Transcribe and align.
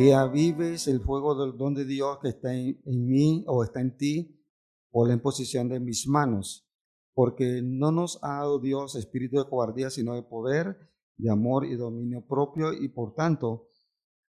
que 0.00 0.14
avives 0.14 0.88
el 0.88 1.02
fuego 1.02 1.34
del 1.34 1.58
don 1.58 1.74
de 1.74 1.84
Dios 1.84 2.20
que 2.22 2.30
está 2.30 2.54
en, 2.54 2.80
mí 2.86 3.44
o 3.46 3.62
está 3.62 3.82
en 3.82 3.98
ti 3.98 4.42
por 4.90 5.06
la 5.06 5.12
imposición 5.12 5.68
de 5.68 5.78
mis 5.78 6.08
manos, 6.08 6.66
porque 7.12 7.60
no 7.62 7.92
nos 7.92 8.18
ha 8.22 8.36
dado 8.38 8.60
Dios 8.60 8.94
espíritu 8.94 9.36
de 9.36 9.46
cobardía, 9.46 9.90
sino 9.90 10.14
de 10.14 10.22
poder, 10.22 10.78
de 11.18 11.30
amor 11.30 11.66
y 11.66 11.76
dominio 11.76 12.26
propio, 12.26 12.72
y 12.72 12.88
por 12.88 13.14
tanto, 13.14 13.68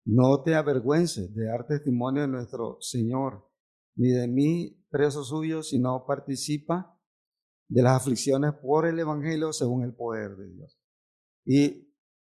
no 0.05 0.43
te 0.43 0.57
avergüences 0.57 1.33
de 1.37 1.45
dar 1.45 1.69
testimonio 1.69 2.23
de 2.23 2.29
nuestro 2.29 2.79
Señor, 2.81 3.49
ni 3.95 4.09
de 4.09 4.27
mí, 4.27 4.85
preso 4.91 5.23
suyo, 5.23 5.63
sino 5.63 6.05
participa 6.05 7.01
de 7.69 7.83
las 7.83 8.01
aflicciones 8.01 8.55
por 8.55 8.89
el 8.89 8.99
Evangelio 8.99 9.53
según 9.53 9.85
el 9.85 9.95
poder 9.95 10.35
de 10.37 10.51
Dios. 10.53 10.81
Y 11.45 11.95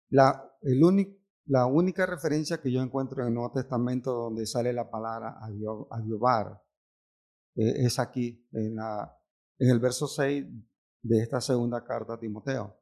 la, 0.09 0.57
el 0.63 0.85
único, 0.85 1.24
la 1.47 1.67
única 1.67 2.07
referencia 2.07 2.61
que 2.61 2.73
yo 2.73 2.83
encuentro 2.83 3.23
en 3.23 3.29
el 3.29 3.35
Nuevo 3.35 3.53
Testamento 3.53 4.13
donde 4.13 4.47
sale 4.47 4.73
la 4.73 4.91
palabra 4.91 5.39
avivar 5.91 6.63
eh, 7.57 7.87
es 7.87 7.99
aquí, 7.99 8.47
en, 8.53 8.79
el 9.59 9.79
verso 9.79 10.07
6 10.07 10.47
de 11.03 11.19
esta 11.19 11.41
segunda 11.41 11.85
carta 11.85 12.15
a 12.15 12.19
Timoteo. 12.19 12.81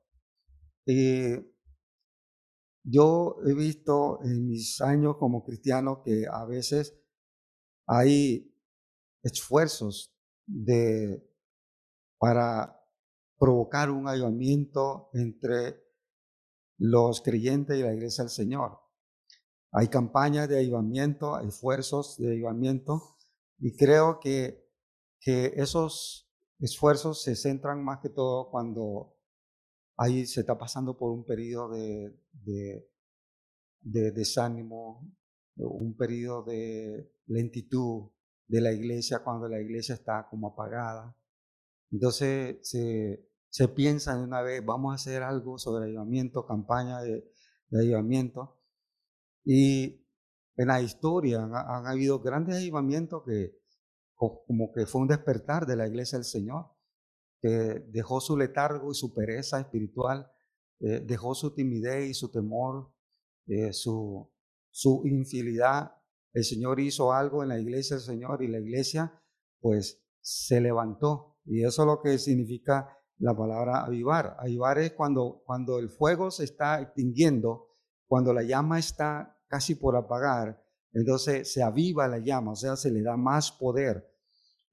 Yo 2.84 3.36
he 3.46 3.54
visto 3.54 4.20
en 4.24 4.48
mis 4.48 4.80
años 4.80 5.16
como 5.18 5.44
cristiano 5.44 6.02
que 6.02 6.24
a 6.30 6.44
veces 6.44 6.98
hay 7.86 8.52
esfuerzos 9.22 10.12
de, 10.46 11.24
para 12.18 12.80
provocar 13.38 13.90
un 13.90 14.08
ayudamiento 14.08 15.10
entre 15.14 15.81
los 16.78 17.20
creyentes 17.20 17.78
y 17.78 17.82
la 17.82 17.92
iglesia 17.92 18.24
del 18.24 18.30
Señor. 18.30 18.78
Hay 19.72 19.88
campañas 19.88 20.48
de 20.48 20.58
avivamiento, 20.58 21.38
esfuerzos 21.40 22.18
de 22.18 22.28
avivamiento 22.28 23.16
y 23.58 23.76
creo 23.76 24.20
que, 24.20 24.68
que 25.20 25.52
esos 25.56 26.30
esfuerzos 26.58 27.22
se 27.22 27.36
centran 27.36 27.82
más 27.82 28.00
que 28.00 28.08
todo 28.08 28.50
cuando 28.50 29.16
ahí 29.96 30.26
se 30.26 30.40
está 30.40 30.58
pasando 30.58 30.96
por 30.96 31.10
un 31.12 31.24
periodo 31.24 31.70
de, 31.70 32.18
de, 32.32 32.90
de 33.80 34.10
desánimo, 34.10 35.10
un 35.56 35.96
periodo 35.96 36.44
de 36.44 37.12
lentitud 37.26 38.10
de 38.46 38.60
la 38.60 38.72
iglesia 38.72 39.20
cuando 39.20 39.48
la 39.48 39.60
iglesia 39.60 39.94
está 39.94 40.26
como 40.28 40.48
apagada. 40.48 41.16
Entonces 41.90 42.58
se, 42.62 43.31
se 43.52 43.68
piensa 43.68 44.16
de 44.16 44.24
una 44.24 44.40
vez, 44.40 44.64
vamos 44.64 44.92
a 44.92 44.94
hacer 44.94 45.22
algo 45.22 45.58
sobre 45.58 45.84
ayudamiento, 45.84 46.46
campaña 46.46 47.02
de, 47.02 47.30
de. 47.68 48.32
Y 49.44 50.06
en 50.56 50.68
la 50.68 50.80
historia 50.80 51.42
han, 51.42 51.86
habido 51.86 52.20
grandes 52.20 52.56
ayudamientos 52.56 53.22
que 53.26 53.60
como 54.16 54.72
que 54.72 54.86
fue 54.86 55.02
un 55.02 55.08
despertar 55.08 55.66
de 55.66 55.76
la 55.76 55.86
iglesia 55.86 56.16
del 56.16 56.24
Señor, 56.24 56.70
que 57.42 57.84
dejó 57.90 58.22
su 58.22 58.38
letargo 58.38 58.90
y 58.90 58.94
su 58.94 59.12
pereza 59.12 59.60
espiritual, 59.60 60.32
eh, 60.80 61.00
dejó 61.00 61.34
su 61.34 61.54
timidez 61.54 62.08
y 62.08 62.14
su 62.14 62.30
temor, 62.30 62.90
eh, 63.48 63.74
su, 63.74 64.32
su 64.70 65.02
infidelidad. 65.04 65.92
El 66.32 66.44
Señor 66.44 66.80
hizo 66.80 67.12
algo 67.12 67.42
en 67.42 67.50
la 67.50 67.58
iglesia 67.58 67.96
del 67.96 68.04
Señor 68.06 68.42
y 68.42 68.48
la 68.48 68.60
iglesia 68.60 69.22
pues 69.60 70.02
se 70.22 70.58
levantó. 70.62 71.36
Y 71.44 71.64
eso 71.64 71.82
es 71.82 71.86
lo 71.86 72.00
que 72.00 72.16
significa 72.18 72.96
la 73.22 73.36
palabra 73.36 73.84
avivar. 73.84 74.36
Avivar 74.40 74.78
es 74.78 74.92
cuando, 74.92 75.42
cuando 75.46 75.78
el 75.78 75.88
fuego 75.88 76.32
se 76.32 76.42
está 76.42 76.80
extinguiendo, 76.80 77.68
cuando 78.08 78.32
la 78.32 78.42
llama 78.42 78.80
está 78.80 79.38
casi 79.46 79.76
por 79.76 79.94
apagar, 79.94 80.60
entonces 80.92 81.52
se 81.52 81.62
aviva 81.62 82.08
la 82.08 82.18
llama, 82.18 82.52
o 82.52 82.56
sea, 82.56 82.74
se 82.74 82.90
le 82.90 83.00
da 83.00 83.16
más 83.16 83.52
poder, 83.52 84.12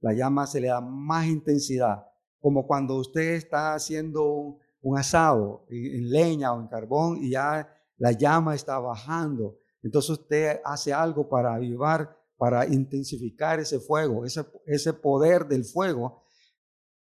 la 0.01 0.13
llama 0.13 0.47
se 0.47 0.61
le 0.61 0.69
da 0.69 0.81
más 0.81 1.27
intensidad, 1.27 2.07
como 2.39 2.65
cuando 2.65 2.95
usted 2.95 3.35
está 3.35 3.75
haciendo 3.75 4.57
un, 4.81 4.97
asado 4.97 5.67
en, 5.69 6.09
leña 6.09 6.51
o 6.51 6.59
en 6.59 6.67
carbón 6.67 7.19
y 7.21 7.31
ya 7.31 7.71
la 7.97 8.13
llama 8.13 8.55
está 8.55 8.79
bajando, 8.79 9.59
entonces 9.83 10.09
usted 10.09 10.59
hace 10.65 10.91
algo 10.91 11.29
para 11.29 11.53
avivar, 11.53 12.17
para 12.35 12.65
intensificar 12.65 13.59
ese 13.59 13.79
fuego, 13.79 14.25
ese, 14.25 14.43
ese 14.65 14.93
poder 14.93 15.47
del 15.47 15.65
fuego 15.65 16.23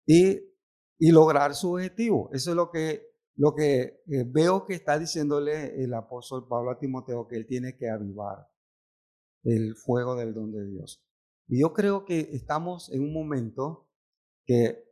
y 0.05 0.46
y 0.99 1.11
lograr 1.11 1.55
su 1.55 1.73
objetivo. 1.73 2.29
Eso 2.33 2.51
es 2.51 2.55
lo 2.55 2.71
que, 2.71 3.11
lo 3.35 3.53
que 3.53 4.03
eh, 4.07 4.23
veo 4.25 4.65
que 4.65 4.73
está 4.73 4.97
diciéndole 4.97 5.83
el 5.83 5.93
apóstol 5.93 6.47
Pablo 6.47 6.71
a 6.71 6.79
Timoteo, 6.79 7.27
que 7.27 7.35
él 7.35 7.45
tiene 7.45 7.75
que 7.77 7.89
avivar 7.89 8.47
el 9.43 9.75
fuego 9.75 10.15
del 10.15 10.33
don 10.33 10.51
de 10.51 10.65
Dios. 10.65 11.03
Y 11.47 11.61
yo 11.61 11.73
creo 11.73 12.03
que 12.03 12.19
estamos 12.33 12.91
en 12.91 13.01
un 13.01 13.13
momento 13.13 13.89
que, 14.45 14.83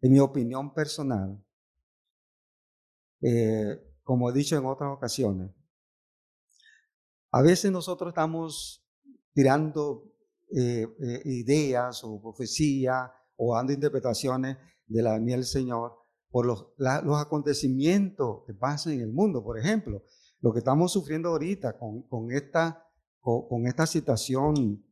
en 0.00 0.12
mi 0.12 0.18
opinión 0.18 0.72
personal, 0.72 1.44
eh, 3.22 3.78
como 4.02 4.30
he 4.30 4.32
dicho 4.32 4.56
en 4.56 4.64
otras 4.64 4.90
ocasiones, 4.90 5.50
a 7.32 7.42
veces 7.42 7.70
nosotros 7.70 8.08
estamos 8.08 8.84
tirando 9.32 10.10
eh, 10.56 10.88
ideas 11.26 12.02
o 12.02 12.20
profecías 12.20 13.08
o 13.36 13.54
dando 13.54 13.72
interpretaciones 13.72 14.56
de 14.90 15.02
la 15.02 15.14
venida 15.14 15.36
del 15.36 15.44
Señor 15.44 15.94
por 16.30 16.46
los, 16.46 16.68
los 16.76 17.20
acontecimientos 17.20 18.42
que 18.46 18.54
pasan 18.54 18.94
en 18.94 19.00
el 19.00 19.12
mundo. 19.12 19.42
Por 19.42 19.58
ejemplo, 19.58 20.02
lo 20.40 20.52
que 20.52 20.58
estamos 20.58 20.92
sufriendo 20.92 21.30
ahorita 21.30 21.78
con, 21.78 22.02
con 22.08 22.30
esta, 22.32 22.84
con, 23.20 23.66
esta 23.66 23.86
situación 23.86 24.84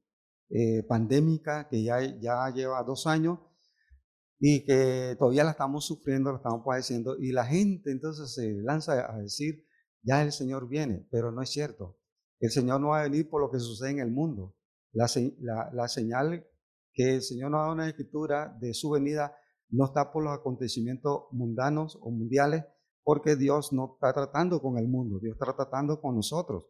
eh, 0.51 0.83
pandémica 0.85 1.69
que 1.69 1.83
ya, 1.83 2.01
ya 2.21 2.51
lleva 2.51 2.83
dos 2.83 3.07
años 3.07 3.39
y 4.41 4.65
que 4.65 5.17
todavía 5.19 5.45
la 5.45 5.51
estamos 5.51 5.85
sufriendo, 5.85 6.31
la 6.31 6.39
estamos 6.39 6.63
padeciendo, 6.65 7.17
y 7.19 7.33
la 7.33 7.45
gente 7.45 7.91
entonces 7.91 8.33
se 8.33 8.53
lanza 8.63 9.13
a 9.13 9.19
decir, 9.19 9.65
ya 10.03 10.23
el 10.23 10.31
Señor 10.31 10.69
viene, 10.69 11.09
pero 11.11 11.33
no 11.33 11.43
es 11.43 11.51
cierto. 11.51 11.99
El 12.39 12.51
Señor 12.51 12.81
no 12.81 12.89
va 12.89 13.01
a 13.01 13.03
venir 13.03 13.29
por 13.29 13.41
lo 13.41 13.51
que 13.51 13.59
sucede 13.59 13.91
en 13.91 13.99
el 13.99 14.13
mundo. 14.13 14.55
La, 14.93 15.11
la, 15.41 15.71
la 15.73 15.89
señal 15.89 16.47
que 16.93 17.17
el 17.17 17.23
Señor 17.23 17.51
nos 17.51 17.67
da 17.67 17.73
una 17.73 17.89
escritura 17.89 18.57
de 18.61 18.75
su 18.75 18.91
venida 18.91 19.35
no 19.71 19.87
está 19.87 20.13
por 20.13 20.25
los 20.25 20.33
acontecimientos 20.33 21.25
mundanos 21.31 21.99
o 22.01 22.11
mundiales, 22.11 22.65
porque 23.03 23.37
Dios 23.37 23.73
no 23.73 23.95
está 23.95 24.13
tratando 24.13 24.61
con 24.61 24.79
el 24.79 24.89
mundo, 24.89 25.19
Dios 25.19 25.35
está 25.35 25.55
tratando 25.55 26.01
con 26.01 26.15
nosotros, 26.17 26.65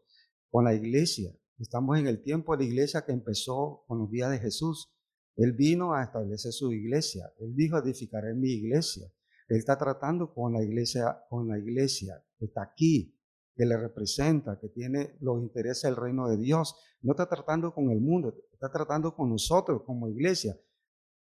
con 0.50 0.64
la 0.64 0.74
iglesia. 0.74 1.32
Estamos 1.58 1.98
en 1.98 2.06
el 2.06 2.22
tiempo 2.22 2.56
de 2.56 2.64
la 2.64 2.70
iglesia 2.70 3.04
que 3.04 3.12
empezó 3.12 3.84
con 3.86 3.98
los 3.98 4.10
días 4.10 4.30
de 4.30 4.38
Jesús. 4.38 4.94
Él 5.36 5.52
vino 5.52 5.94
a 5.94 6.04
establecer 6.04 6.52
su 6.52 6.72
iglesia. 6.72 7.32
Él 7.40 7.54
dijo, 7.54 7.78
edificaré 7.78 8.34
mi 8.34 8.50
iglesia. 8.50 9.10
Él 9.48 9.58
está 9.58 9.76
tratando 9.76 10.32
con 10.32 10.52
la 10.52 10.62
iglesia, 10.62 11.24
con 11.28 11.48
la 11.48 11.58
iglesia 11.58 12.22
que 12.38 12.46
está 12.46 12.62
aquí, 12.62 13.18
que 13.56 13.66
le 13.66 13.76
representa, 13.76 14.58
que 14.60 14.68
tiene 14.68 15.16
los 15.20 15.40
intereses 15.40 15.82
del 15.82 15.96
reino 15.96 16.28
de 16.28 16.36
Dios. 16.36 16.76
No 17.02 17.12
está 17.12 17.28
tratando 17.28 17.74
con 17.74 17.90
el 17.90 18.00
mundo, 18.00 18.34
está 18.52 18.70
tratando 18.70 19.14
con 19.14 19.30
nosotros 19.30 19.82
como 19.84 20.08
iglesia. 20.08 20.56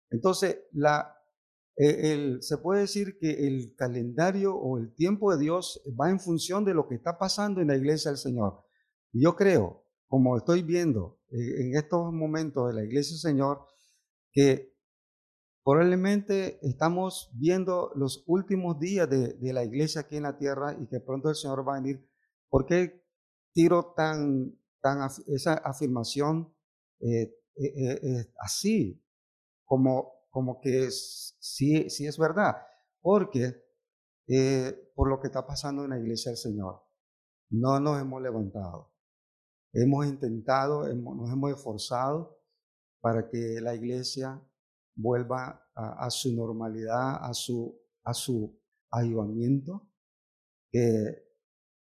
Entonces, 0.09 0.61
la, 0.73 1.22
eh, 1.77 2.37
se 2.41 2.59
puede 2.59 2.83
decir 2.83 3.19
que 3.19 3.47
el 3.47 3.75
calendario 3.77 4.55
o 4.55 4.79
el 4.79 4.95
tiempo 4.95 5.33
de 5.33 5.43
Dios 5.43 5.83
va 5.99 6.11
en 6.11 6.21
función 6.21 6.65
de 6.65 6.75
lo 6.75 6.87
que 6.87 6.97
está 6.97 7.19
pasando 7.19 7.61
en 7.61 7.69
la 7.69 7.77
iglesia 7.77 8.11
del 8.11 8.19
Señor. 8.19 8.63
Yo 9.13 9.37
creo, 9.37 9.87
como 10.07 10.37
estoy 10.37 10.63
viendo 10.63 11.21
eh, 11.31 11.63
en 11.63 11.77
estos 11.77 12.13
momentos 12.13 12.69
de 12.69 12.75
la 12.75 12.85
iglesia 12.85 13.15
del 13.15 13.21
Señor, 13.21 13.67
que 14.33 14.77
probablemente 15.65 16.59
estamos 16.67 17.31
viendo 17.35 17.93
los 17.95 18.25
últimos 18.27 18.79
días 18.79 19.09
de, 19.09 19.37
la 19.53 19.65
iglesia 19.65 20.03
aquí 20.03 20.17
en 20.17 20.25
la 20.25 20.37
tierra 20.37 20.77
y 20.79 20.87
que 20.89 21.01
pronto 21.01 21.31
el 21.31 21.37
Señor 21.37 21.67
va 21.67 21.77
a 21.77 21.81
venir. 21.81 22.07
¿Por 22.51 22.67
qué 22.67 23.03
tiro 23.55 23.95
tan, 23.97 24.59
tan 24.83 25.09
esa 25.27 25.55
afirmación 25.55 26.55
eh, 27.01 27.35
así? 28.41 29.03
Como 29.65 30.22
como 30.33 30.61
que 30.61 30.91
sí, 30.91 31.91
sí 31.91 32.07
es 32.07 32.19
verdad, 32.19 32.57
porque 33.03 33.63
eh, 34.27 34.93
por 34.97 35.09
lo 35.09 35.21
que 35.21 35.27
está 35.27 35.47
pasando 35.47 35.85
en 35.85 35.91
la 35.91 35.99
iglesia 35.99 36.31
del 36.31 36.39
Señor, 36.39 36.83
no 37.51 37.79
nos 37.79 38.01
hemos 38.01 38.23
levantado. 38.23 38.95
Hemos 39.75 40.07
intentado, 40.07 40.89
nos 40.95 41.31
hemos 41.31 41.53
esforzado 41.53 42.41
para 43.01 43.29
que 43.29 43.61
la 43.61 43.75
iglesia 43.75 44.43
vuelva 44.95 45.69
a, 45.75 46.09
su 46.11 46.35
normalidad, 46.35 47.23
a 47.23 47.35
su, 47.35 47.79
a 48.05 48.15
su 48.15 48.59
que, 50.71 51.29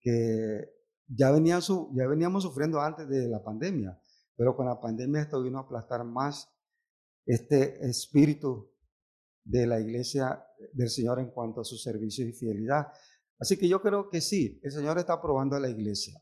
que 0.01 0.71
ya, 1.09 1.31
venía 1.31 1.59
ya 1.61 2.07
veníamos 2.07 2.43
sufriendo 2.43 2.81
antes 2.81 3.07
de 3.09 3.29
la 3.29 3.43
pandemia, 3.43 4.01
pero 4.35 4.57
con 4.57 4.67
la 4.67 4.81
pandemia 4.81 5.23
esto 5.23 5.43
vino 5.43 5.59
a 5.59 5.63
aplastar 5.63 6.05
más 6.05 6.51
este 7.31 7.87
espíritu 7.89 8.73
de 9.45 9.67
la 9.67 9.81
iglesia 9.81 10.45
del 10.73 10.89
Señor 10.91 11.21
en 11.21 11.31
cuanto 11.31 11.61
a 11.61 11.65
su 11.65 11.77
servicio 11.77 12.27
y 12.27 12.33
fidelidad. 12.33 12.89
Así 13.39 13.57
que 13.57 13.69
yo 13.69 13.81
creo 13.81 14.09
que 14.09 14.21
sí, 14.21 14.61
el 14.63 14.73
Señor 14.73 14.99
está 14.99 15.21
probando 15.21 15.57
a 15.57 15.61
la 15.61 15.71
iglesia. 15.71 16.21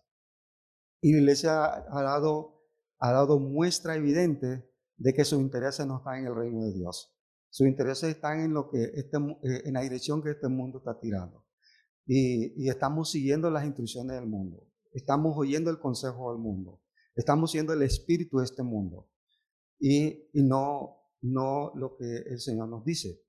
Y 1.01 1.13
la 1.13 1.19
iglesia 1.19 1.65
ha 1.65 2.03
dado, 2.03 2.63
ha 2.99 3.13
dado 3.13 3.39
muestra 3.39 3.97
evidente 3.97 4.69
de 4.97 5.15
que 5.15 5.25
sus 5.25 5.41
intereses 5.41 5.87
no 5.87 5.99
están 5.99 6.19
en 6.19 6.27
el 6.27 6.35
reino 6.35 6.65
de 6.65 6.73
Dios. 6.73 7.15
Sus 7.51 7.67
intereses 7.67 8.11
están 8.11 8.41
en, 8.41 8.53
lo 8.53 8.69
que 8.71 8.83
este, 8.95 9.17
eh, 9.17 9.63
en 9.65 9.75
la 9.75 9.81
dirección 9.81 10.23
que 10.23 10.31
este 10.31 10.49
mundo 10.49 10.79
está 10.79 10.99
tirando. 11.01 11.47
Y, 12.07 12.65
y 12.65 12.69
estamos 12.69 13.11
siguiendo 13.11 13.51
las 13.51 13.65
instrucciones 13.65 14.17
del 14.17 14.29
mundo. 14.29 14.69
Estamos 14.93 15.35
oyendo 15.37 15.71
el 15.71 15.79
consejo 15.79 16.33
del 16.33 16.41
mundo. 16.41 16.83
Estamos 17.15 17.51
siendo 17.51 17.73
el 17.73 17.83
espíritu 17.83 18.39
de 18.39 18.45
este 18.45 18.63
mundo. 18.63 19.09
Y, 19.79 20.29
y 20.33 20.43
no, 20.43 20.98
no 21.23 21.73
lo 21.75 21.97
que 21.97 22.19
el 22.26 22.41
Señor 22.41 22.69
nos 22.69 22.85
dice. 22.85 23.20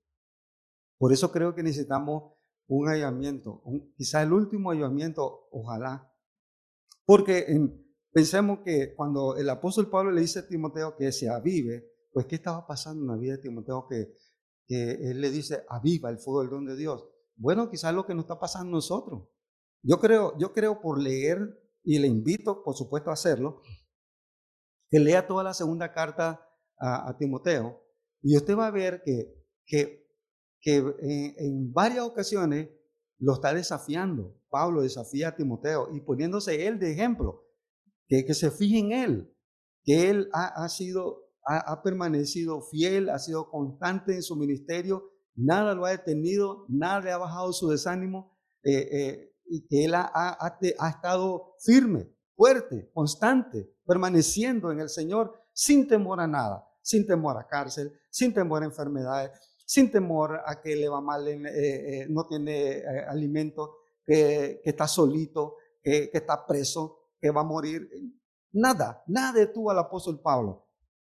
Por 0.98 1.12
eso 1.12 1.32
creo 1.32 1.54
que 1.54 1.62
necesitamos 1.62 2.34
un 2.68 2.86
hallamiento, 2.86 3.62
quizá 3.96 4.22
el 4.22 4.32
último 4.32 4.70
hallamiento, 4.70 5.48
ojalá. 5.50 6.12
Porque 7.04 7.46
pensemos 8.12 8.60
que 8.64 8.94
cuando 8.94 9.36
el 9.36 9.48
apóstol 9.50 9.90
Pablo 9.90 10.12
le 10.12 10.20
dice 10.20 10.40
a 10.40 10.46
Timoteo 10.46 10.96
que 10.96 11.10
se 11.10 11.28
avive, 11.28 11.90
pues 12.12 12.26
¿qué 12.26 12.36
estaba 12.36 12.66
pasando 12.66 13.02
en 13.02 13.08
la 13.08 13.16
vida 13.16 13.36
de 13.36 13.42
Timoteo 13.42 13.86
que, 13.88 14.14
que 14.66 14.92
él 15.10 15.20
le 15.20 15.30
dice, 15.30 15.64
aviva 15.68 16.10
el 16.10 16.18
fuego 16.18 16.42
del 16.42 16.50
don 16.50 16.66
de 16.66 16.76
Dios? 16.76 17.08
Bueno, 17.36 17.70
quizás 17.70 17.94
lo 17.94 18.06
que 18.06 18.14
nos 18.14 18.24
está 18.24 18.38
pasando 18.38 18.68
a 18.68 18.72
nosotros. 18.72 19.28
Yo 19.82 19.98
creo, 19.98 20.36
yo 20.38 20.52
creo 20.52 20.80
por 20.80 21.00
leer, 21.00 21.38
y 21.82 21.98
le 21.98 22.06
invito, 22.06 22.62
por 22.62 22.76
supuesto, 22.76 23.10
a 23.10 23.14
hacerlo, 23.14 23.62
que 24.90 24.98
lea 24.98 25.26
toda 25.26 25.42
la 25.42 25.54
segunda 25.54 25.92
carta 25.92 26.46
a, 26.80 27.16
Timoteo, 27.18 27.82
y 28.22 28.36
usted 28.36 28.56
va 28.56 28.66
a 28.66 28.70
ver 28.70 29.02
que, 29.04 29.34
que 29.66 30.00
que 30.60 30.76
en, 31.38 31.72
varias 31.72 32.04
ocasiones 32.04 32.68
lo 33.18 33.34
está 33.34 33.54
desafiando. 33.54 34.36
Pablo 34.50 34.82
desafía 34.82 35.28
a 35.28 35.36
Timoteo 35.36 35.88
y 35.92 36.00
poniéndose 36.00 36.66
él 36.66 36.78
de 36.78 36.92
ejemplo, 36.92 37.46
que, 38.06 38.24
que 38.24 38.34
se 38.34 38.50
fije 38.50 38.78
en 38.78 38.92
él, 38.92 39.36
que 39.84 40.10
él 40.10 40.28
ha, 40.32 40.68
sido, 40.68 41.30
ha, 41.46 41.82
permanecido 41.82 42.62
fiel, 42.62 43.08
ha 43.08 43.18
sido 43.18 43.50
constante 43.50 44.14
en 44.14 44.22
su 44.22 44.36
ministerio, 44.36 45.10
nada 45.34 45.74
lo 45.74 45.86
ha 45.86 45.90
detenido, 45.90 46.66
nada 46.68 47.00
le 47.00 47.12
ha 47.12 47.18
bajado 47.18 47.52
su 47.52 47.68
desánimo, 47.68 48.36
eh, 48.64 48.88
eh, 48.90 49.34
y 49.46 49.66
que 49.66 49.84
él 49.84 49.94
ha, 49.94 50.10
ha 50.12 50.88
estado 50.88 51.54
firme, 51.60 52.12
fuerte, 52.34 52.90
constante, 52.92 53.72
permaneciendo 53.86 54.72
en 54.72 54.80
el 54.80 54.88
Señor 54.88 55.40
sin 55.52 55.86
temor 55.86 56.20
a 56.20 56.26
nada, 56.26 56.68
sin 56.82 57.06
temor 57.06 57.36
a 57.36 57.46
cárcel, 57.46 57.92
sin 58.10 58.32
temor 58.32 58.62
a 58.62 58.66
enfermedades, 58.66 59.30
sin 59.70 59.88
temor 59.88 60.40
a 60.44 60.60
que 60.60 60.74
le 60.74 60.88
va 60.88 61.00
mal, 61.00 61.28
eh, 61.28 61.38
eh, 61.44 62.06
no 62.08 62.26
tiene 62.26 62.78
eh, 62.78 63.04
alimento, 63.08 63.76
que, 64.04 64.60
está 64.64 64.88
solito, 64.88 65.58
que, 65.80 66.10
está 66.12 66.44
preso, 66.44 67.10
que 67.20 67.30
va 67.30 67.42
a 67.42 67.44
morir. 67.44 67.88
Nada, 68.50 69.04
nada 69.06 69.38
detuvo 69.38 69.70
al 69.70 69.78
apóstol 69.78 70.20
Pablo. 70.20 70.66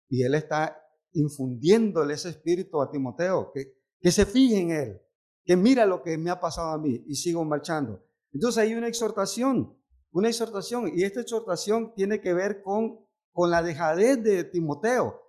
Y 0.08 0.22
él 0.22 0.36
está 0.36 0.78
infundiéndole 1.14 2.14
ese 2.14 2.28
espíritu 2.28 2.80
a 2.80 2.88
Timoteo, 2.88 3.50
que, 3.52 3.74
que 4.00 4.12
se 4.12 4.26
fije 4.26 4.60
en 4.60 4.70
él, 4.70 5.02
que 5.44 5.56
mira 5.56 5.84
lo 5.84 6.00
que 6.00 6.16
me 6.16 6.30
ha 6.30 6.38
pasado 6.38 6.70
a 6.70 6.78
mí 6.78 7.04
y 7.08 7.16
sigo 7.16 7.44
marchando. 7.44 8.04
Entonces 8.32 8.62
hay 8.62 8.74
una 8.74 8.86
exhortación, 8.86 9.76
una 10.12 10.28
exhortación, 10.28 10.92
y 10.94 11.02
esta 11.02 11.20
exhortación 11.20 11.94
tiene 11.96 12.20
que 12.20 12.32
ver 12.32 12.62
con, 12.62 13.00
con 13.32 13.50
la 13.50 13.60
dejadez 13.60 14.22
de 14.22 14.44
Timoteo 14.44 15.21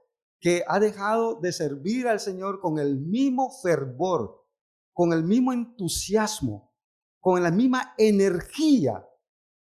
que 0.44 0.62
ha 0.68 0.78
dejado 0.78 1.40
de 1.40 1.54
servir 1.54 2.06
al 2.06 2.20
Señor 2.20 2.60
con 2.60 2.78
el 2.78 2.98
mismo 3.00 3.50
fervor, 3.62 4.46
con 4.92 5.14
el 5.14 5.24
mismo 5.24 5.54
entusiasmo, 5.54 6.76
con 7.22 7.42
la 7.42 7.50
misma 7.50 7.96
energía 7.98 9.08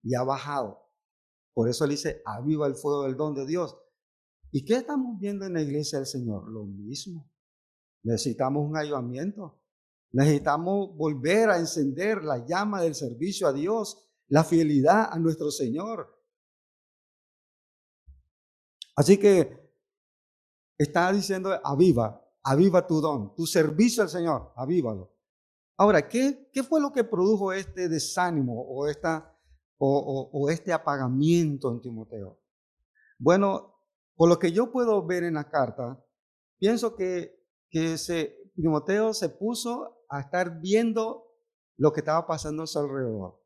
y 0.04 0.14
ha 0.14 0.24
bajado. 0.24 0.92
Por 1.54 1.70
eso 1.70 1.86
él 1.86 1.92
dice, 1.92 2.22
aviva 2.26 2.68
el 2.68 2.76
fuego 2.76 3.04
del 3.04 3.16
don 3.16 3.34
de 3.34 3.46
Dios. 3.46 3.78
¿Y 4.52 4.66
qué 4.66 4.76
estamos 4.76 5.18
viendo 5.18 5.46
en 5.46 5.54
la 5.54 5.62
iglesia 5.62 6.00
del 6.00 6.06
Señor? 6.06 6.52
Lo 6.52 6.66
mismo. 6.66 7.32
Necesitamos 8.04 8.70
un 8.70 8.76
ayudamiento. 8.76 9.62
Necesitamos 10.12 10.98
volver 10.98 11.50
a 11.50 11.60
encender 11.60 12.26
la 12.26 12.46
llama 12.46 12.82
del 12.82 12.94
servicio 12.94 13.48
a 13.48 13.54
Dios, 13.54 14.06
la 14.28 14.44
fidelidad 14.44 15.14
a 15.14 15.18
nuestro 15.18 15.50
Señor. 15.50 16.14
Así 18.98 19.18
que 19.18 19.67
está 20.78 21.12
diciendo, 21.12 21.60
aviva, 21.64 22.24
aviva 22.44 22.86
tu 22.86 23.02
don, 23.02 23.34
tu 23.36 23.46
servicio 23.46 24.04
al 24.04 24.10
Señor, 24.10 24.54
avívalo. 24.56 25.14
Ahora, 25.78 26.08
¿qué, 26.08 26.50
qué 26.52 26.64
fue 26.64 26.82
lo 26.82 26.92
que 26.92 27.04
produjo 27.04 27.54
este 27.54 27.88
desánimo 27.88 28.62
o, 28.62 28.88
esta, 28.88 29.38
o, 29.78 30.50
este 30.50 30.74
apagamiento 30.74 31.72
en 31.72 31.82
Timoteo? 31.82 32.40
Bueno, 33.20 33.76
por 34.16 34.30
lo 34.30 34.40
que 34.40 34.52
yo 34.52 34.72
puedo 34.72 35.06
ver 35.06 35.24
en 35.24 35.36
la 35.36 35.50
carta, 35.50 36.04
pienso 36.58 36.96
que, 36.96 37.44
que 37.70 37.96
Timoteo 38.56 39.14
se 39.14 39.30
puso 39.30 40.04
a 40.10 40.22
estar 40.22 40.60
viendo 40.60 41.28
lo 41.78 41.94
que 41.94 42.00
estaba 42.00 42.26
pasando 42.26 42.64
a 42.64 42.68
su 42.68 42.80
alrededor. 42.80 43.40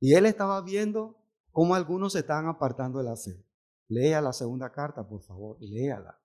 Y 0.00 0.14
él 0.14 0.26
estaba 0.26 0.60
viendo 0.62 1.24
cómo 1.52 1.76
algunos 1.76 2.14
se 2.14 2.20
estaban 2.20 2.48
apartando 2.48 2.98
de 2.98 3.04
la 3.04 3.16
fe. 3.16 3.46
Lea 3.92 4.22
la 4.22 4.32
segunda 4.32 4.72
carta, 4.72 5.06
por 5.06 5.22
favor, 5.22 5.58
léala. 5.60 6.18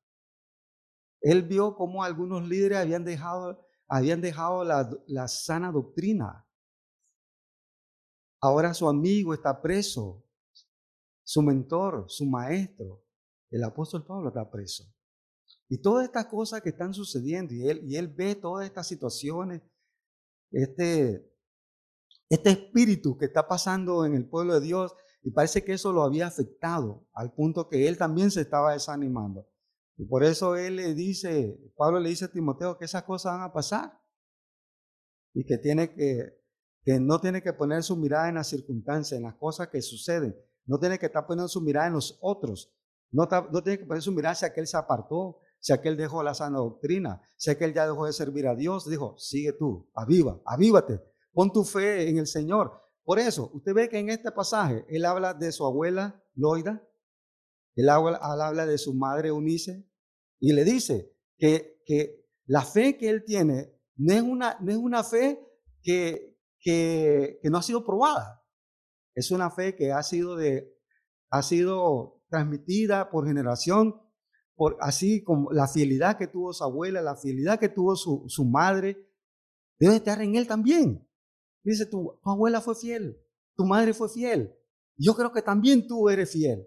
Él 1.21 1.43
vio 1.43 1.75
cómo 1.75 2.03
algunos 2.03 2.47
líderes 2.47 2.77
habían 2.77 3.03
dejado, 3.03 3.59
habían 3.87 4.21
dejado 4.21 4.63
la, 4.63 5.27
sana 5.27 5.71
doctrina. 5.71 6.47
Ahora 8.39 8.73
su 8.73 8.87
amigo 8.87 9.33
está 9.33 9.61
preso, 9.61 10.23
su 11.23 11.41
mentor, 11.41 12.05
su 12.07 12.25
maestro, 12.25 13.03
el 13.49 13.63
apóstol 13.63 14.05
Pablo 14.05 14.29
está 14.29 14.49
preso. 14.49 14.85
Y 15.67 15.81
todas 15.81 16.05
estas 16.05 16.27
cosas 16.27 16.61
que 16.61 16.69
están 16.69 16.93
sucediendo, 16.93 17.53
y 17.53 17.67
él, 17.67 17.81
y 17.83 17.97
él 17.97 18.07
ve 18.07 18.35
todas 18.35 18.65
estas 18.65 18.87
situaciones, 18.87 19.61
este, 20.51 21.29
este 22.29 22.51
espíritu 22.51 23.17
que 23.17 23.25
está 23.25 23.45
pasando 23.45 24.05
en 24.05 24.13
el 24.15 24.29
pueblo 24.29 24.53
de 24.53 24.61
Dios, 24.61 24.95
y 25.23 25.31
parece 25.31 25.63
que 25.63 25.73
eso 25.73 25.91
lo 25.91 26.03
había 26.03 26.27
afectado 26.27 27.05
al 27.13 27.33
punto 27.33 27.67
que 27.67 27.87
él 27.87 27.97
también 27.97 28.31
se 28.31 28.41
estaba 28.41 28.73
desanimando. 28.73 29.47
Y 29.97 30.05
por 30.05 30.23
eso 30.23 30.55
él 30.55 30.75
le 30.75 30.93
dice, 30.93 31.59
Pablo 31.75 31.99
le 31.99 32.09
dice 32.09 32.25
a 32.25 32.31
Timoteo 32.31 32.77
que 32.77 32.85
esas 32.85 33.03
cosas 33.03 33.33
van 33.33 33.41
a 33.41 33.51
pasar. 33.51 33.99
Y 35.33 35.43
que 35.43 35.57
tiene 35.57 35.93
que, 35.93 36.39
que 36.83 36.99
no 36.99 37.19
tiene 37.19 37.41
que 37.41 37.51
poner 37.53 37.83
su 37.83 37.97
mirada 37.97 38.29
en 38.29 38.35
las 38.35 38.47
circunstancias, 38.47 39.17
en 39.17 39.23
las 39.23 39.35
cosas 39.35 39.69
que 39.69 39.81
suceden. 39.81 40.35
No 40.65 40.79
tiene 40.79 40.99
que 40.99 41.07
estar 41.07 41.25
poniendo 41.25 41.47
su 41.47 41.61
mirada 41.61 41.87
en 41.87 41.93
los 41.93 42.17
otros. 42.21 42.73
No, 43.11 43.27
no 43.51 43.63
tiene 43.63 43.79
que 43.79 43.85
poner 43.85 44.03
su 44.03 44.11
mirada 44.11 44.35
si 44.35 44.45
aquel 44.45 44.67
se 44.67 44.77
apartó, 44.77 45.39
si 45.59 45.73
aquel 45.73 45.97
dejó 45.97 46.21
la 46.21 46.33
sana 46.33 46.59
doctrina, 46.59 47.21
si 47.35 47.49
aquel 47.49 47.73
ya 47.73 47.85
dejó 47.85 48.05
de 48.05 48.13
servir 48.13 48.47
a 48.47 48.55
Dios. 48.55 48.87
Dijo, 48.89 49.17
sigue 49.17 49.53
tú, 49.53 49.89
aviva, 49.93 50.39
avívate, 50.45 51.01
pon 51.33 51.51
tu 51.51 51.63
fe 51.63 52.07
en 52.07 52.17
el 52.19 52.27
Señor. 52.27 52.86
Por 53.07 53.19
eso, 53.19 53.49
usted 53.53 53.73
ve 53.73 53.87
que 53.87 53.99
en 53.99 54.09
este 54.09 54.33
pasaje 54.33 54.85
él 54.89 55.05
habla 55.05 55.33
de 55.33 55.53
su 55.53 55.65
abuela 55.65 56.21
Loida, 56.35 56.85
él 57.77 57.87
habla, 57.87 58.65
de 58.65 58.77
su 58.77 58.93
madre 58.93 59.31
Unice 59.31 59.89
y 60.41 60.51
le 60.51 60.65
dice 60.65 61.15
que, 61.37 61.81
que, 61.85 62.27
la 62.47 62.63
fe 62.63 62.97
que 62.97 63.07
él 63.07 63.23
tiene 63.23 63.73
no 63.95 64.13
es 64.13 64.21
una, 64.21 64.57
no 64.59 64.71
es 64.73 64.77
una 64.77 65.05
fe 65.05 65.39
que, 65.81 66.37
que, 66.59 67.39
que 67.41 67.49
no 67.49 67.59
ha 67.59 67.63
sido 67.63 67.85
probada, 67.85 68.45
es 69.15 69.31
una 69.31 69.51
fe 69.51 69.73
que 69.73 69.93
ha 69.93 70.03
sido, 70.03 70.35
de, 70.35 70.77
ha 71.29 71.41
sido 71.43 72.21
transmitida 72.27 73.09
por 73.09 73.25
generación, 73.25 74.01
por, 74.53 74.75
así 74.81 75.23
como 75.23 75.53
la 75.53 75.69
fidelidad 75.69 76.17
que 76.17 76.27
tuvo 76.27 76.51
su 76.51 76.61
abuela, 76.61 77.01
la 77.01 77.15
fidelidad 77.15 77.57
que 77.57 77.69
tuvo 77.69 77.95
su, 77.95 78.25
su 78.27 78.43
madre, 78.43 78.97
debe 79.79 79.95
estar 79.95 80.21
en 80.21 80.35
él 80.35 80.45
también. 80.45 81.06
Dice, 81.67 81.85
tu, 81.85 82.17
abuela 82.23 82.61
fue 82.61 82.75
fiel, 82.75 83.21
tu 83.57 83.65
madre 83.65 83.93
fue 83.93 84.07
fiel. 84.07 84.55
Yo 84.95 85.13
creo 85.13 85.33
que 85.33 85.41
también 85.41 85.85
tú 85.85 86.07
eres 86.07 86.31
fiel. 86.31 86.65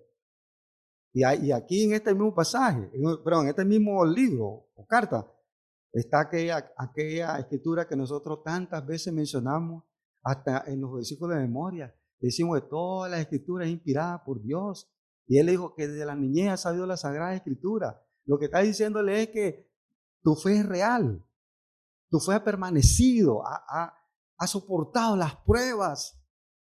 Y, 1.15 1.25
aquí 1.25 1.85
en 1.85 1.95
este 1.95 2.13
mismo 2.13 2.35
pasaje, 2.35 2.91
perdón, 3.25 3.45
en 3.45 3.49
este 3.49 3.65
mismo 3.65 4.05
libro 4.05 4.69
o 4.75 4.87
carta, 4.87 5.27
está 5.91 6.21
aquella, 6.21 6.71
aquella 6.77 7.39
escritura 7.39 7.89
que 7.89 7.97
nosotros 7.97 8.43
tantas 8.45 8.87
veces 8.87 9.11
mencionamos, 9.13 9.85
hasta 10.23 10.65
en 10.67 10.83
los 10.83 10.93
versículos 10.93 11.35
de 11.35 11.43
memoria. 11.45 11.95
Decimos 12.21 12.61
que 12.61 12.69
toda 12.69 13.09
la 13.09 13.21
escritura 13.21 13.65
es 13.65 13.71
inspirada 13.71 14.23
por 14.23 14.43
Dios. 14.43 14.93
Y 15.27 15.39
él 15.39 15.47
dijo 15.47 15.75
que 15.75 15.89
desde 15.89 16.05
la 16.05 16.15
niñez 16.15 16.51
ha 16.51 16.57
sabido 16.59 16.85
la 16.85 16.99
Sagrada 16.99 17.35
Escritura. 17.35 18.05
Lo 18.27 18.39
que 18.39 18.45
está 18.45 18.61
diciéndole 18.61 19.23
es 19.23 19.29
que 19.31 19.73
tu 20.23 20.35
fe 20.35 20.59
es 20.59 20.67
real. 20.67 21.25
Tu 22.11 22.21
fe 22.21 22.35
ha 22.35 22.45
permanecido, 22.45 23.43
soportado 24.47 25.17
las 25.17 25.37
pruebas 25.37 26.19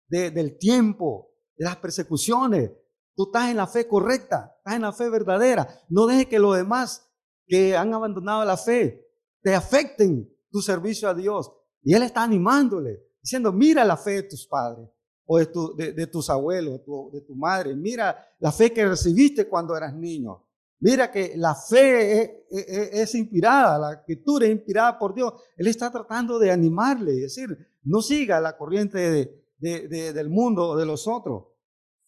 del 0.07 0.57
tiempo, 0.57 1.31
de 1.57 1.65
las 1.65 1.77
persecuciones. 1.77 2.72
Tú 3.15 3.25
estás 3.25 3.50
en 3.50 3.57
la 3.57 3.67
fe 3.67 3.88
correcta, 3.88 4.53
estás 4.57 4.75
en 4.75 4.81
la 4.81 4.93
fe 4.93 5.10
verdadera. 5.10 5.67
No 5.89 6.05
dejes 6.05 6.27
que 6.27 6.39
los 6.39 6.55
demás 6.55 7.10
que 7.48 7.75
han 7.75 7.93
abandonado 7.93 8.43
la 8.43 8.57
fe 8.57 9.05
te 9.41 9.55
afecten 9.55 10.31
tu 10.51 10.62
servicio 10.62 11.10
a 11.10 11.13
Dios. 11.13 11.51
Y 11.81 11.93
Él 11.93 12.03
está 12.03 12.24
animándole, 12.24 13.03
diciendo, 13.22 13.51
mira 13.51 13.86
la 13.86 13.98
fe 13.98 14.12
de 14.12 14.24
tus 14.24 14.48
padres, 14.48 14.89
o 15.25 15.38
de, 15.38 15.45
tu, 15.48 15.75
de, 15.75 16.07
tus 16.07 16.29
abuelos, 16.29 16.81
de 17.12 17.22
tu 17.22 17.36
madre. 17.36 17.75
Mira 17.75 18.17
la 18.39 18.51
fe 18.51 18.72
que 18.72 18.86
recibiste 18.86 19.48
cuando 19.48 19.75
eras 19.75 19.93
niño. 19.93 20.44
Mira 20.79 21.12
que 21.12 21.34
la 21.38 21.55
fe 21.55 22.46
es, 22.50 23.15
inspirada, 23.15 23.79
la 23.79 23.94
escritura 23.94 24.46
es 24.46 24.51
inspirada 24.51 25.00
por 25.00 25.13
Dios. 25.13 25.34
Él 25.55 25.67
está 25.67 25.91
tratando 25.91 26.38
de 26.38 26.51
animarle 26.51 27.13
y 27.13 27.20
decir, 27.22 27.50
no 27.84 28.01
siga 28.01 28.39
la 28.41 28.58
corriente 28.58 29.41
del 29.58 30.29
mundo 30.29 30.70
o 30.70 30.77
de 30.77 30.86
los 30.86 31.08
otros. 31.08 31.46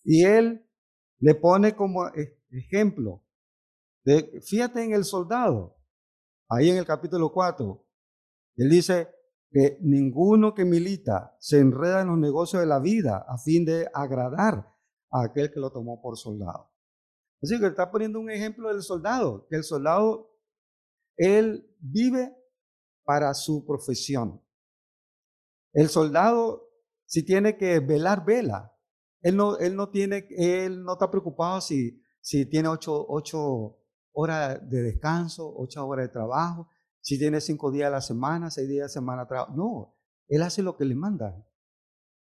Y 0.03 0.23
él 0.23 0.65
le 1.19 1.35
pone 1.35 1.75
como 1.75 2.07
e, 2.09 2.39
ejemplo. 2.51 3.23
Fíjate 4.41 4.83
en 4.83 4.93
el 4.93 5.03
soldado, 5.03 5.77
ahí 6.49 6.69
en 6.69 6.77
el 6.77 6.85
capítulo 6.85 7.31
4. 7.31 7.85
Él 8.57 8.69
dice 8.69 9.09
que 9.49 9.77
ninguno 9.81 10.53
que 10.53 10.65
milita 10.65 11.35
se 11.39 11.59
enreda 11.59 12.01
en 12.01 12.07
los 12.07 12.17
negocios 12.17 12.61
de 12.61 12.67
la 12.67 12.79
vida 12.79 13.25
a 13.27 13.37
fin 13.37 13.65
de 13.65 13.87
agradar 13.93 14.73
a 15.09 15.23
aquel 15.23 15.51
que 15.51 15.59
lo 15.59 15.71
tomó 15.71 16.01
por 16.01 16.17
soldado. 16.17 16.71
Así 17.41 17.59
que 17.59 17.67
está 17.67 17.91
poniendo 17.91 18.19
un 18.19 18.29
ejemplo 18.29 18.69
del 18.69 18.81
soldado, 18.81 19.47
que 19.49 19.57
el 19.57 19.63
soldado, 19.63 20.31
él 21.17 21.69
vive 21.79 22.35
para 23.03 23.33
su 23.33 23.65
profesión. 23.65 24.41
El 25.73 25.89
soldado, 25.89 26.69
si 27.05 27.23
tiene 27.23 27.57
que 27.57 27.79
velar, 27.79 28.25
vela. 28.25 28.73
Él 29.21 29.35
no, 29.35 29.57
él 29.57 29.75
no, 29.75 29.89
tiene, 29.89 30.27
él 30.31 30.83
no 30.83 30.93
está 30.93 31.09
preocupado 31.09 31.61
si, 31.61 32.01
si 32.21 32.45
tiene 32.45 32.67
ocho, 32.69 33.05
ocho 33.07 33.79
horas 34.13 34.59
de 34.69 34.81
descanso, 34.81 35.53
ocho 35.55 35.85
horas 35.85 36.07
de 36.07 36.13
trabajo, 36.13 36.69
si 37.01 37.19
tiene 37.19 37.39
cinco 37.39 37.71
días 37.71 37.87
a 37.87 37.91
la 37.91 38.01
semana, 38.01 38.49
seis 38.49 38.67
días 38.67 38.81
a 38.81 38.85
la 38.85 38.89
semana 38.89 39.27
trabajo. 39.27 39.53
No, 39.55 39.95
él 40.27 40.41
hace 40.41 40.63
lo 40.63 40.75
que 40.75 40.85
le 40.85 40.95
mandan. 40.95 41.45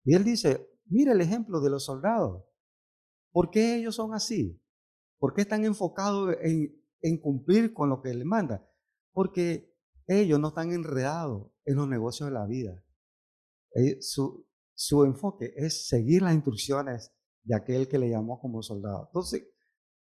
Y 0.05 0.15
él 0.15 0.25
dice, 0.25 0.69
mira 0.87 1.13
el 1.13 1.21
ejemplo 1.21 1.61
de 1.61 1.71
los 1.71 1.85
soldados. 1.85 2.45
¿Por 3.33 3.51
qué 3.51 3.77
ellos 3.77 3.95
son 3.95 4.15
así? 4.15 4.61
¿Por 5.25 5.33
qué 5.33 5.41
están 5.41 5.65
enfocados 5.65 6.37
en, 6.43 7.19
cumplir 7.23 7.73
con 7.73 7.89
lo 7.89 8.03
que 8.03 8.13
le 8.13 8.27
manda? 8.27 8.63
Porque 9.11 9.75
ellos 10.07 10.39
no 10.39 10.49
están 10.49 10.71
enredados 10.71 11.51
en 11.65 11.77
los 11.77 11.89
negocios 11.89 12.29
de 12.29 12.35
la 12.35 12.45
vida. 12.45 12.85
Eh, 13.75 14.03
su, 14.03 14.47
su 14.75 15.03
enfoque 15.03 15.55
es 15.57 15.89
seguir 15.89 16.21
las 16.21 16.35
instrucciones 16.35 17.11
de 17.43 17.57
aquel 17.57 17.89
que 17.89 17.99
le 17.99 18.11
llamó 18.11 18.39
como 18.39 18.61
soldado. 18.61 19.07
Entonces, 19.07 19.49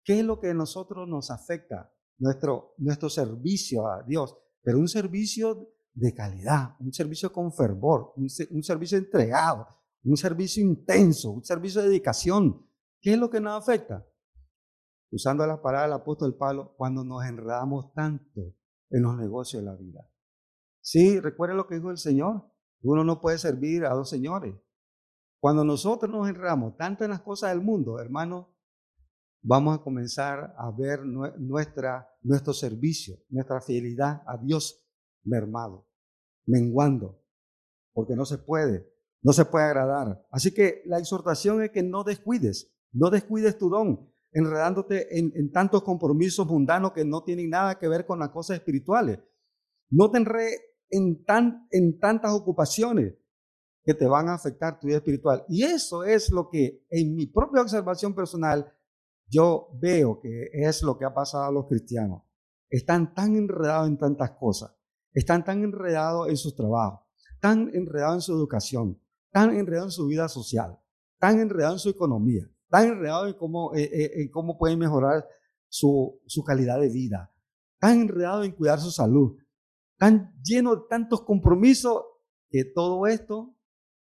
¿qué 0.06 0.20
es 0.20 0.26
lo 0.26 0.40
que 0.40 0.52
a 0.52 0.54
nosotros 0.54 1.06
nos 1.06 1.32
afecta? 1.32 1.94
Nuestro, 2.18 2.76
nuestro 2.78 3.10
servicio 3.10 3.88
a 3.88 4.04
Dios, 4.04 4.38
pero 4.62 4.80
un 4.80 4.88
servicio 4.88 5.70
de 5.96 6.14
calidad, 6.14 6.78
un 6.80 6.94
servicio 6.94 7.34
con 7.34 7.52
fervor, 7.52 8.14
un, 8.16 8.30
un 8.52 8.64
servicio 8.64 8.98
entregado, 8.98 9.68
un 10.02 10.16
servicio 10.16 10.64
intenso, 10.64 11.32
un 11.32 11.44
servicio 11.44 11.82
de 11.82 11.90
dedicación. 11.90 12.66
¿Qué 13.02 13.12
es 13.12 13.20
lo 13.20 13.30
que 13.30 13.42
nos 13.42 13.62
afecta? 13.62 14.06
Usando 15.12 15.46
las 15.46 15.60
palabras 15.60 15.90
del 15.90 16.02
apóstol 16.02 16.36
Pablo, 16.38 16.74
cuando 16.78 17.04
nos 17.04 17.26
enredamos 17.26 17.94
tanto 17.94 18.56
en 18.90 19.04
los 19.04 19.18
negocios 19.18 19.64
de 19.64 19.70
la 19.70 19.76
vida. 19.76 20.10
Sí, 20.82 21.20
recuerden 21.20 21.58
lo 21.58 21.68
que 21.68 21.76
dijo 21.76 21.92
el 21.92 21.98
Señor. 21.98 22.50
Uno 22.82 23.04
no 23.04 23.22
puede 23.22 23.38
servir 23.38 23.86
a 23.86 23.94
dos 23.94 24.10
señores. 24.10 24.56
Cuando 25.40 25.64
nosotros 25.64 26.12
nos 26.12 26.28
enredamos 26.28 26.78
tanto 26.78 27.04
en 27.04 27.12
las 27.12 27.22
cosas 27.22 27.52
del 27.52 27.62
mundo, 27.62 28.00
hermanos, 28.00 28.48
vamos 29.42 29.78
a 29.78 29.82
comenzar 29.82 30.54
a 30.58 30.72
ver 30.72 31.06
nuestra, 31.06 32.08
nuestro 32.22 32.54
servicio, 32.54 33.18
nuestra 33.30 33.62
fidelidad 33.62 34.22
a 34.28 34.38
Dios 34.38 34.86
mermado, 35.24 35.88
menguando, 36.46 37.22
porque 37.94 38.16
no 38.16 38.26
se 38.26 38.38
puede, 38.38 38.92
no 39.22 39.34
se 39.34 39.46
puede 39.46 39.66
agradar. 39.66 40.26
Así 40.32 40.54
que 40.54 40.82
la 40.86 41.00
exhortación 41.00 41.64
es 41.64 41.72
que 41.72 41.84
no 41.84 42.04
descuides, 42.04 42.74
no 42.92 43.10
descuides 43.10 43.58
tu 43.58 43.70
don, 43.70 44.12
enredándote 44.32 45.18
en, 45.18 45.52
tantos 45.52 45.84
compromisos 45.84 46.46
mundanos 46.48 46.94
que 46.94 47.06
no 47.06 47.24
tienen 47.24 47.50
nada 47.50 47.78
que 47.78 47.88
ver 47.88 48.06
con 48.06 48.20
las 48.20 48.30
cosas 48.30 48.58
espirituales. 48.58 49.20
No 49.90 50.12
te 50.12 50.20
enredes 50.20 50.62
en, 50.90 51.24
en 51.72 52.00
tantas 52.00 52.32
ocupaciones 52.32 53.16
que 53.84 53.94
te 53.94 54.06
van 54.06 54.30
a 54.30 54.36
afectar 54.36 54.80
tu 54.80 54.88
vida 54.88 54.98
espiritual. 54.98 55.46
Y 55.48 55.64
eso 55.64 56.04
es 56.04 56.32
lo 56.32 56.50
que 56.50 56.86
en 56.90 57.16
mi 57.16 57.26
propia 57.26 57.62
observación 57.62 58.14
personal 58.14 58.72
yo 59.28 59.70
veo 59.80 60.20
que 60.20 60.50
es 60.54 60.82
lo 60.84 60.98
que 60.98 61.06
ha 61.06 61.14
pasado 61.14 61.46
a 61.46 61.52
los 61.52 61.68
cristianos. 61.68 62.24
Están 62.70 63.14
tan 63.14 63.36
enredados 63.36 63.88
en 63.88 63.98
tantas 63.98 64.32
cosas, 64.32 64.76
están 65.14 65.44
tan 65.44 65.64
enredados 65.64 66.30
en 66.30 66.38
sus 66.38 66.56
trabajos, 66.56 67.08
tan 67.40 67.72
enredados 67.74 68.16
en 68.16 68.22
su 68.22 68.34
educación, 68.34 69.02
tan 69.32 69.56
enredados 69.56 69.94
en 69.94 70.04
su 70.04 70.08
vida 70.08 70.28
social, 70.28 70.80
tan 71.20 71.40
enredados 71.40 71.76
en 71.76 71.80
su 71.80 71.90
economía, 71.90 72.48
tan 72.70 72.88
enredado 72.88 73.28
en 73.28 73.34
cómo, 73.34 73.76
eh, 73.76 73.84
eh, 73.84 74.12
en 74.22 74.30
cómo 74.30 74.58
pueden 74.58 74.80
mejorar 74.80 75.28
su, 75.68 76.22
calidad 76.46 76.80
de 76.80 76.90
vida, 76.90 77.34
tan 77.80 78.02
enredado 78.02 78.44
en 78.44 78.52
cuidar 78.52 78.80
su 78.80 78.92
salud, 78.92 79.38
tan 79.98 80.34
lleno 80.44 80.76
de 80.76 80.82
tantos 80.90 81.24
compromisos 81.24 82.04
que 82.50 82.66
todo 82.66 83.06
esto 83.08 83.56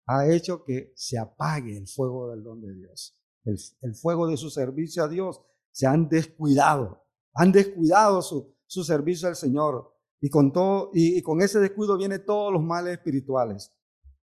ha 0.07 0.29
hecho 0.29 0.65
que 0.65 0.93
se 0.97 1.19
apague 1.19 1.77
el 1.77 1.87
fuego 1.87 2.31
del 2.31 2.43
don 2.43 2.61
de 2.61 2.75
Dios, 2.75 3.19
el, 3.45 3.95
fuego 3.95 4.27
de 4.27 4.37
su 4.37 4.51
servicio 4.51 5.05
a 5.05 5.09
Dios. 5.09 5.41
Se 5.71 5.87
han 5.87 6.09
descuidado, 6.09 7.05
han 7.35 7.53
descuidado 7.53 8.23
su, 8.23 8.55
su 8.67 8.85
servicio 8.85 9.29
al 9.29 9.37
Señor. 9.37 9.93
Y 10.21 10.31
con, 10.31 10.53
todo, 10.53 10.91
y, 10.95 11.19
y 11.19 11.23
con 11.23 11.43
ese 11.43 11.59
descuido 11.59 11.99
vienen 11.99 12.25
todos 12.25 12.51
los 12.51 12.63
males 12.63 12.95
espirituales. 12.95 13.77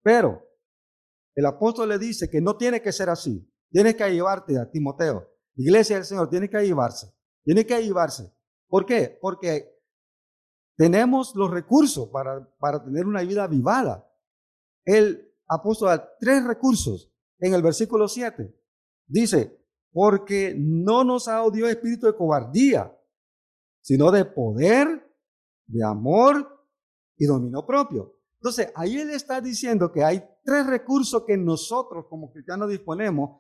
Pero 0.03 0.43
el 1.33 1.45
apóstol 1.45 1.89
le 1.89 1.97
dice 1.97 2.29
que 2.29 2.41
no 2.41 2.57
tiene 2.57 2.81
que 2.81 2.91
ser 2.91 3.09
así. 3.09 3.48
Tienes 3.71 3.95
que 3.95 4.09
llevarte 4.11 4.57
a 4.57 4.69
Timoteo. 4.69 5.27
Iglesia 5.55 5.97
del 5.97 6.05
Señor, 6.05 6.29
tiene 6.29 6.49
que 6.49 6.65
llevarse. 6.65 7.13
Tiene 7.43 7.65
que 7.65 7.83
llevarse. 7.83 8.33
¿Por 8.67 8.85
qué? 8.85 9.17
Porque 9.21 9.79
tenemos 10.77 11.35
los 11.35 11.51
recursos 11.51 12.09
para, 12.09 12.49
para 12.57 12.83
tener 12.83 13.05
una 13.05 13.21
vida 13.21 13.47
vivada. 13.47 14.09
El 14.85 15.33
apóstol 15.47 15.89
da 15.89 16.17
tres 16.19 16.43
recursos 16.45 17.13
en 17.39 17.53
el 17.53 17.61
versículo 17.61 18.07
7. 18.07 18.55
Dice, 19.07 19.59
porque 19.91 20.55
no 20.57 21.03
nos 21.03 21.27
ha 21.27 21.33
dado 21.33 21.67
espíritu 21.67 22.05
de 22.07 22.15
cobardía, 22.15 22.95
sino 23.81 24.11
de 24.11 24.25
poder, 24.25 25.11
de 25.67 25.83
amor 25.83 26.65
y 27.17 27.25
dominio 27.25 27.65
propio. 27.65 28.15
Entonces, 28.39 28.71
ahí 28.75 28.97
él 28.97 29.09
está 29.09 29.41
diciendo 29.41 29.91
que 29.91 30.03
hay 30.03 30.23
tres 30.49 30.65
recursos 30.65 31.25
que 31.27 31.37
nosotros 31.37 32.07
como 32.09 32.31
cristianos 32.31 32.71
disponemos 32.71 33.39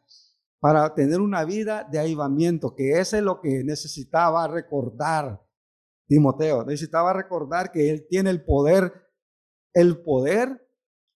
para 0.59 0.93
tener 0.93 1.19
una 1.19 1.43
vida 1.43 1.83
de 1.91 1.97
avivamiento, 1.97 2.75
que 2.75 2.99
ese 2.99 3.17
es 3.17 3.23
lo 3.23 3.41
que 3.41 3.63
necesitaba 3.63 4.47
recordar 4.47 5.41
Timoteo. 6.05 6.63
Necesitaba 6.65 7.11
recordar 7.13 7.71
que 7.71 7.89
él 7.89 8.05
tiene 8.07 8.29
el 8.29 8.45
poder, 8.45 8.93
el 9.73 10.03
poder 10.03 10.69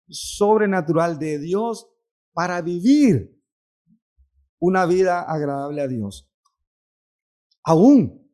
sobrenatural 0.08 1.18
de 1.18 1.40
Dios 1.40 1.90
para 2.32 2.62
vivir 2.62 3.36
una 4.60 4.86
vida 4.86 5.22
agradable 5.22 5.82
a 5.82 5.88
Dios. 5.88 6.30
Aún 7.64 8.32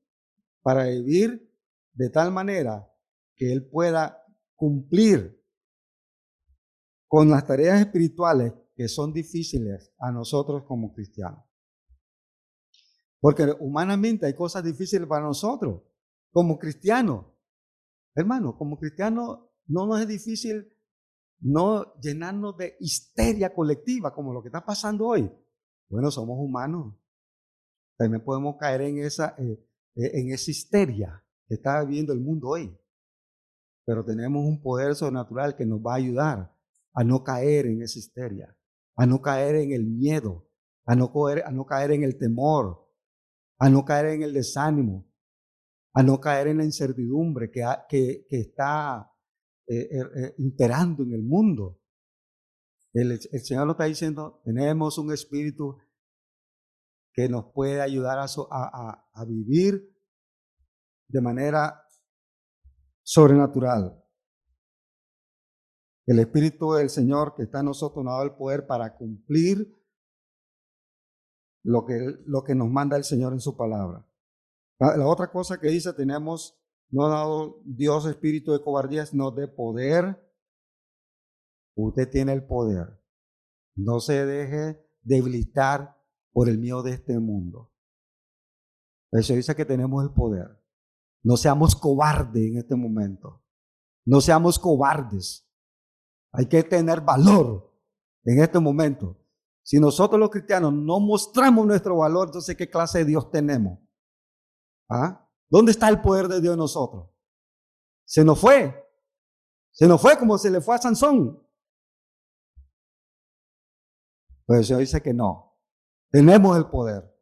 para 0.60 0.84
vivir 0.84 1.50
de 1.94 2.10
tal 2.10 2.32
manera 2.32 2.86
que 3.34 3.50
él 3.50 3.66
pueda 3.66 4.22
cumplir 4.56 5.42
con 7.08 7.30
las 7.30 7.46
tareas 7.46 7.80
espirituales 7.80 8.52
que 8.74 8.88
son 8.88 9.12
difíciles 9.12 9.92
a 9.98 10.10
nosotros 10.10 10.64
como 10.66 10.92
cristianos. 10.92 11.44
Porque 13.20 13.54
humanamente 13.60 14.26
hay 14.26 14.34
cosas 14.34 14.64
difíciles 14.64 15.08
para 15.08 15.24
nosotros 15.24 15.82
como 16.30 16.58
cristianos. 16.58 17.26
Hermano, 18.14 18.56
como 18.56 18.78
cristianos 18.78 19.40
no 19.66 19.86
nos 19.86 20.00
es 20.00 20.08
difícil 20.08 20.72
no 21.40 21.94
llenarnos 22.00 22.56
de 22.56 22.76
histeria 22.80 23.54
colectiva 23.54 24.14
como 24.14 24.32
lo 24.32 24.42
que 24.42 24.48
está 24.48 24.64
pasando 24.64 25.06
hoy. 25.06 25.30
Bueno, 25.88 26.10
somos 26.10 26.38
humanos. 26.38 26.94
También 27.96 28.24
podemos 28.24 28.56
caer 28.58 28.82
en 28.82 28.98
esa, 28.98 29.34
eh, 29.38 29.66
eh, 29.96 30.10
en 30.14 30.32
esa 30.32 30.50
histeria 30.50 31.24
que 31.48 31.54
está 31.54 31.82
viviendo 31.82 32.12
el 32.12 32.20
mundo 32.20 32.48
hoy 32.48 32.76
pero 33.86 34.04
tenemos 34.04 34.44
un 34.44 34.60
poder 34.60 34.96
sobrenatural 34.96 35.54
que 35.56 35.64
nos 35.64 35.78
va 35.78 35.92
a 35.92 35.96
ayudar 35.96 36.55
a 36.96 37.04
no 37.04 37.22
caer 37.22 37.66
en 37.66 37.82
esa 37.82 37.98
histeria, 37.98 38.56
a 38.96 39.06
no 39.06 39.20
caer 39.20 39.56
en 39.56 39.72
el 39.72 39.84
miedo, 39.84 40.48
a 40.86 40.96
no 40.96 41.12
caer, 41.12 41.44
a 41.44 41.50
no 41.50 41.66
caer 41.66 41.90
en 41.92 42.02
el 42.02 42.16
temor, 42.16 42.90
a 43.58 43.68
no 43.68 43.84
caer 43.84 44.06
en 44.06 44.22
el 44.22 44.32
desánimo, 44.32 45.06
a 45.92 46.02
no 46.02 46.18
caer 46.18 46.48
en 46.48 46.58
la 46.58 46.64
incertidumbre 46.64 47.50
que, 47.50 47.62
que, 47.88 48.26
está 48.30 49.12
eh, 49.66 49.76
eh, 49.76 50.00
eh, 50.16 50.34
imperando 50.38 51.02
en 51.02 51.12
el 51.12 51.22
mundo. 51.22 51.82
El, 52.94 53.20
Señor 53.20 53.66
lo 53.66 53.72
está 53.72 53.84
diciendo, 53.84 54.40
tenemos 54.42 54.96
un 54.96 55.12
espíritu 55.12 55.76
que 57.12 57.28
nos 57.28 57.52
puede 57.52 57.82
ayudar 57.82 58.18
a, 58.18 58.24
a, 58.24 59.10
a 59.12 59.24
vivir 59.26 59.94
de 61.08 61.20
manera 61.20 61.82
sobrenatural. 63.02 64.02
El 66.06 66.20
Espíritu 66.20 66.72
del 66.72 66.88
Señor 66.88 67.34
que 67.34 67.42
está 67.42 67.60
en 67.60 67.66
nosotros 67.66 68.04
nos 68.04 68.12
dado 68.12 68.24
el 68.24 68.36
poder 68.36 68.66
para 68.66 68.96
cumplir 68.96 69.74
lo 71.64 71.84
que, 71.84 72.54
nos 72.54 72.70
manda 72.70 72.96
el 72.96 73.02
Señor 73.02 73.32
en 73.32 73.40
su 73.40 73.56
palabra. 73.56 74.06
La, 74.78 74.96
la 74.96 75.06
otra 75.06 75.32
cosa 75.32 75.58
que 75.58 75.66
dice, 75.68 75.92
tenemos, 75.92 76.56
no 76.90 77.06
ha 77.06 77.08
dado 77.08 77.60
Dios 77.64 78.06
espíritu 78.06 78.52
de 78.52 78.62
cobardía, 78.62 79.04
sino 79.04 79.32
de 79.32 79.48
poder. 79.48 80.22
Usted 81.74 82.08
tiene 82.08 82.32
el 82.32 82.46
poder. 82.46 83.02
No 83.74 83.98
se 83.98 84.24
deje 84.24 84.80
debilitar 85.02 86.00
por 86.32 86.48
el 86.48 86.58
miedo 86.58 86.82
de 86.82 86.92
este 86.92 87.18
mundo. 87.18 87.72
Eso 89.10 89.34
dice 89.34 89.54
que 89.56 89.64
tenemos 89.64 90.04
el 90.04 90.12
poder. 90.12 90.62
No 91.24 91.36
seamos 91.36 91.74
cobardes 91.74 92.42
en 92.42 92.58
este 92.58 92.76
momento. 92.76 93.42
No 94.04 94.20
seamos 94.20 94.58
cobardes. 94.58 95.45
Hay 96.32 96.46
que 96.46 96.62
tener 96.62 97.00
valor 97.00 97.72
en 98.24 98.42
este 98.42 98.58
momento. 98.58 99.18
Si 99.62 99.80
nosotros 99.80 100.20
los 100.20 100.30
cristianos 100.30 100.72
no 100.72 101.00
mostramos 101.00 101.66
nuestro 101.66 101.96
valor, 101.96 102.28
entonces 102.28 102.56
¿qué 102.56 102.70
clase 102.70 102.98
de 102.98 103.06
Dios 103.06 103.30
tenemos? 103.30 103.78
¿Ah? 104.88 105.28
¿Dónde 105.48 105.72
está 105.72 105.88
el 105.88 106.00
poder 106.00 106.28
de 106.28 106.40
Dios 106.40 106.54
en 106.54 106.58
nosotros? 106.58 107.10
Se 108.04 108.24
nos 108.24 108.40
fue. 108.40 108.84
Se 109.72 109.86
nos 109.86 110.00
fue 110.00 110.18
como 110.18 110.38
se 110.38 110.50
le 110.50 110.60
fue 110.60 110.76
a 110.76 110.78
Sansón. 110.78 111.42
Pero 114.46 114.60
el 114.60 114.64
Señor 114.64 114.80
dice 114.80 115.02
que 115.02 115.12
no. 115.12 115.58
Tenemos 116.10 116.56
el 116.56 116.66
poder. 116.66 117.12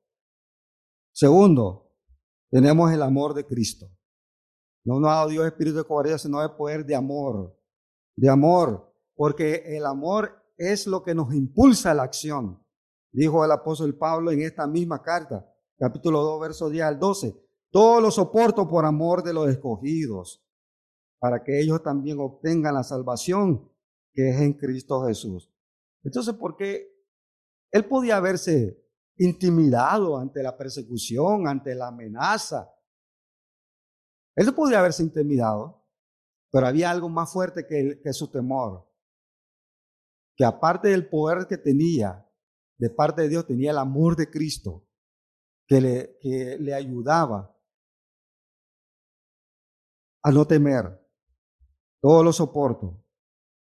Segundo, 1.12 1.92
tenemos 2.50 2.92
el 2.92 3.02
amor 3.02 3.34
de 3.34 3.46
Cristo. 3.46 3.90
No 4.84 5.00
nos 5.00 5.10
ha 5.10 5.14
dado 5.14 5.28
Dios 5.30 5.46
espíritu 5.46 5.78
de 5.78 5.84
cobardía, 5.84 6.18
sino 6.18 6.40
de 6.42 6.50
poder 6.50 6.84
de 6.84 6.94
amor. 6.94 7.58
De 8.16 8.28
amor. 8.28 8.93
Porque 9.14 9.76
el 9.76 9.86
amor 9.86 10.44
es 10.56 10.86
lo 10.86 11.02
que 11.02 11.14
nos 11.14 11.32
impulsa 11.34 11.90
a 11.90 11.94
la 11.94 12.02
acción. 12.02 12.62
Dijo 13.12 13.44
el 13.44 13.52
apóstol 13.52 13.96
Pablo 13.96 14.32
en 14.32 14.42
esta 14.42 14.66
misma 14.66 15.02
carta, 15.02 15.48
capítulo 15.78 16.22
2, 16.22 16.40
verso 16.40 16.68
10 16.68 16.84
al 16.84 16.98
12. 16.98 17.36
Todo 17.70 18.00
lo 18.00 18.10
soporto 18.10 18.68
por 18.68 18.84
amor 18.84 19.22
de 19.22 19.32
los 19.32 19.48
escogidos, 19.48 20.44
para 21.18 21.42
que 21.42 21.60
ellos 21.60 21.82
también 21.82 22.18
obtengan 22.20 22.74
la 22.74 22.82
salvación 22.82 23.70
que 24.12 24.30
es 24.30 24.40
en 24.40 24.52
Cristo 24.54 25.04
Jesús. 25.06 25.52
Entonces, 26.02 26.34
¿por 26.34 26.56
qué 26.56 26.92
él 27.70 27.84
podía 27.86 28.16
haberse 28.16 28.80
intimidado 29.16 30.18
ante 30.18 30.42
la 30.42 30.56
persecución, 30.56 31.48
ante 31.48 31.74
la 31.74 31.88
amenaza? 31.88 32.70
Él 34.36 34.52
podía 34.54 34.80
haberse 34.80 35.02
intimidado, 35.02 35.84
pero 36.50 36.66
había 36.66 36.90
algo 36.90 37.08
más 37.08 37.32
fuerte 37.32 37.66
que, 37.66 38.00
que 38.02 38.12
su 38.12 38.28
temor 38.30 38.88
que 40.36 40.44
aparte 40.44 40.88
del 40.88 41.08
poder 41.08 41.46
que 41.46 41.58
tenía 41.58 42.24
de 42.76 42.90
parte 42.90 43.22
de 43.22 43.28
Dios, 43.28 43.46
tenía 43.46 43.70
el 43.70 43.78
amor 43.78 44.16
de 44.16 44.30
Cristo 44.30 44.86
que 45.66 45.80
le, 45.80 46.18
que 46.20 46.58
le 46.58 46.74
ayudaba 46.74 47.56
a 50.22 50.30
no 50.30 50.46
temer. 50.46 51.00
Todo 52.00 52.22
lo 52.22 52.32
soporto 52.32 53.02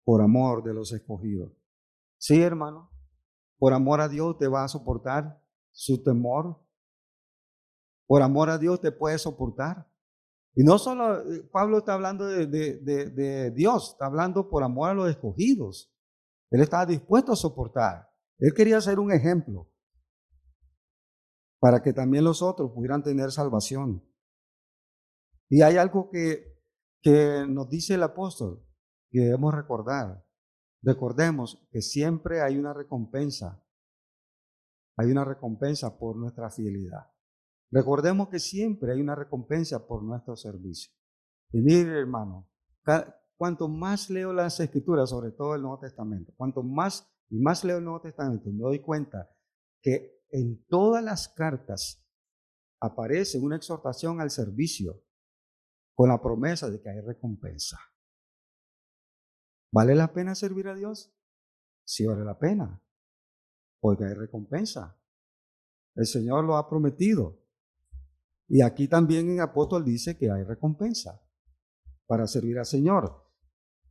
por 0.03 0.21
amor 0.21 0.63
de 0.63 0.73
los 0.73 0.91
escogidos. 0.91 1.51
Sí, 2.19 2.41
hermano, 2.41 2.91
por 3.57 3.73
amor 3.73 4.01
a 4.01 4.07
Dios 4.07 4.37
te 4.37 4.47
va 4.47 4.63
a 4.63 4.67
soportar 4.67 5.41
su 5.71 6.03
temor. 6.03 6.63
Por 8.05 8.21
amor 8.21 8.49
a 8.49 8.57
Dios 8.57 8.79
te 8.79 8.91
puede 8.91 9.17
soportar. 9.17 9.89
Y 10.55 10.63
no 10.63 10.77
solo 10.77 11.21
eh, 11.31 11.43
Pablo 11.51 11.79
está 11.79 11.93
hablando 11.93 12.25
de, 12.25 12.47
de, 12.47 12.77
de 12.79 13.51
Dios, 13.51 13.91
está 13.91 14.05
hablando 14.05 14.49
por 14.49 14.63
amor 14.63 14.89
a 14.89 14.93
los 14.93 15.09
escogidos. 15.09 15.93
Él 16.49 16.61
estaba 16.61 16.85
dispuesto 16.85 17.31
a 17.31 17.35
soportar. 17.35 18.09
Él 18.39 18.53
quería 18.53 18.79
ser 18.81 18.99
un 18.99 19.11
ejemplo 19.11 19.71
para 21.59 21.81
que 21.81 21.93
también 21.93 22.23
los 22.23 22.41
otros 22.41 22.71
pudieran 22.71 23.03
tener 23.03 23.31
salvación. 23.31 24.03
Y 25.49 25.61
hay 25.61 25.77
algo 25.77 26.09
que, 26.09 26.61
que 27.01 27.45
nos 27.47 27.69
dice 27.69 27.95
el 27.95 28.03
apóstol 28.03 28.65
que 29.09 29.21
debemos 29.21 29.53
recordar. 29.53 30.25
Recordemos 30.83 31.67
que 31.71 31.81
siempre 31.81 32.41
hay 32.41 32.57
una 32.57 32.73
recompensa. 32.73 33.63
Hay 34.97 35.11
una 35.11 35.25
recompensa 35.25 35.97
por 35.97 36.15
nuestra 36.17 36.49
fidelidad. 36.49 37.11
Recordemos 37.71 38.29
que 38.29 38.39
siempre 38.39 38.93
hay 38.93 39.01
una 39.01 39.15
recompensa 39.15 39.87
por 39.87 40.03
nuestro 40.03 40.35
servicio. 40.35 40.93
Y 41.51 41.61
mire, 41.61 41.99
hermano, 41.99 42.49
cuanto 43.37 43.67
más 43.67 44.09
leo 44.09 44.33
las 44.33 44.59
escrituras, 44.59 45.11
sobre 45.11 45.31
todo 45.31 45.55
el 45.55 45.61
Nuevo 45.61 45.79
Testamento, 45.79 46.33
cuanto 46.35 46.63
más 46.63 47.07
y 47.29 47.37
más 47.39 47.63
leo 47.63 47.77
el 47.77 47.83
Nuevo 47.83 48.01
Testamento, 48.01 48.49
me 48.49 48.63
doy 48.63 48.79
cuenta 48.79 49.29
que 49.81 50.23
en 50.31 50.65
todas 50.67 51.03
las 51.03 51.29
cartas 51.29 52.03
aparece 52.79 53.39
una 53.39 53.55
exhortación 53.55 54.19
al 54.21 54.31
servicio 54.31 55.03
con 55.93 56.09
la 56.09 56.21
promesa 56.21 56.69
de 56.69 56.81
que 56.81 56.89
hay 56.89 56.99
recompensa. 57.01 57.79
¿Vale 59.71 59.95
la 59.95 60.13
pena 60.13 60.35
servir 60.35 60.67
a 60.67 60.75
Dios? 60.75 61.13
Sí 61.85 62.05
vale 62.05 62.23
la 62.23 62.37
pena, 62.37 62.81
porque 63.79 64.05
hay 64.05 64.13
recompensa. 64.13 64.99
El 65.95 66.05
Señor 66.05 66.43
lo 66.43 66.57
ha 66.57 66.69
prometido. 66.69 67.43
Y 68.47 68.61
aquí 68.61 68.87
también 68.87 69.29
en 69.29 69.41
Apóstol 69.41 69.83
dice 69.83 70.17
que 70.17 70.31
hay 70.31 70.43
recompensa 70.43 71.21
para 72.05 72.27
servir 72.27 72.57
al 72.59 72.65
Señor. 72.65 73.26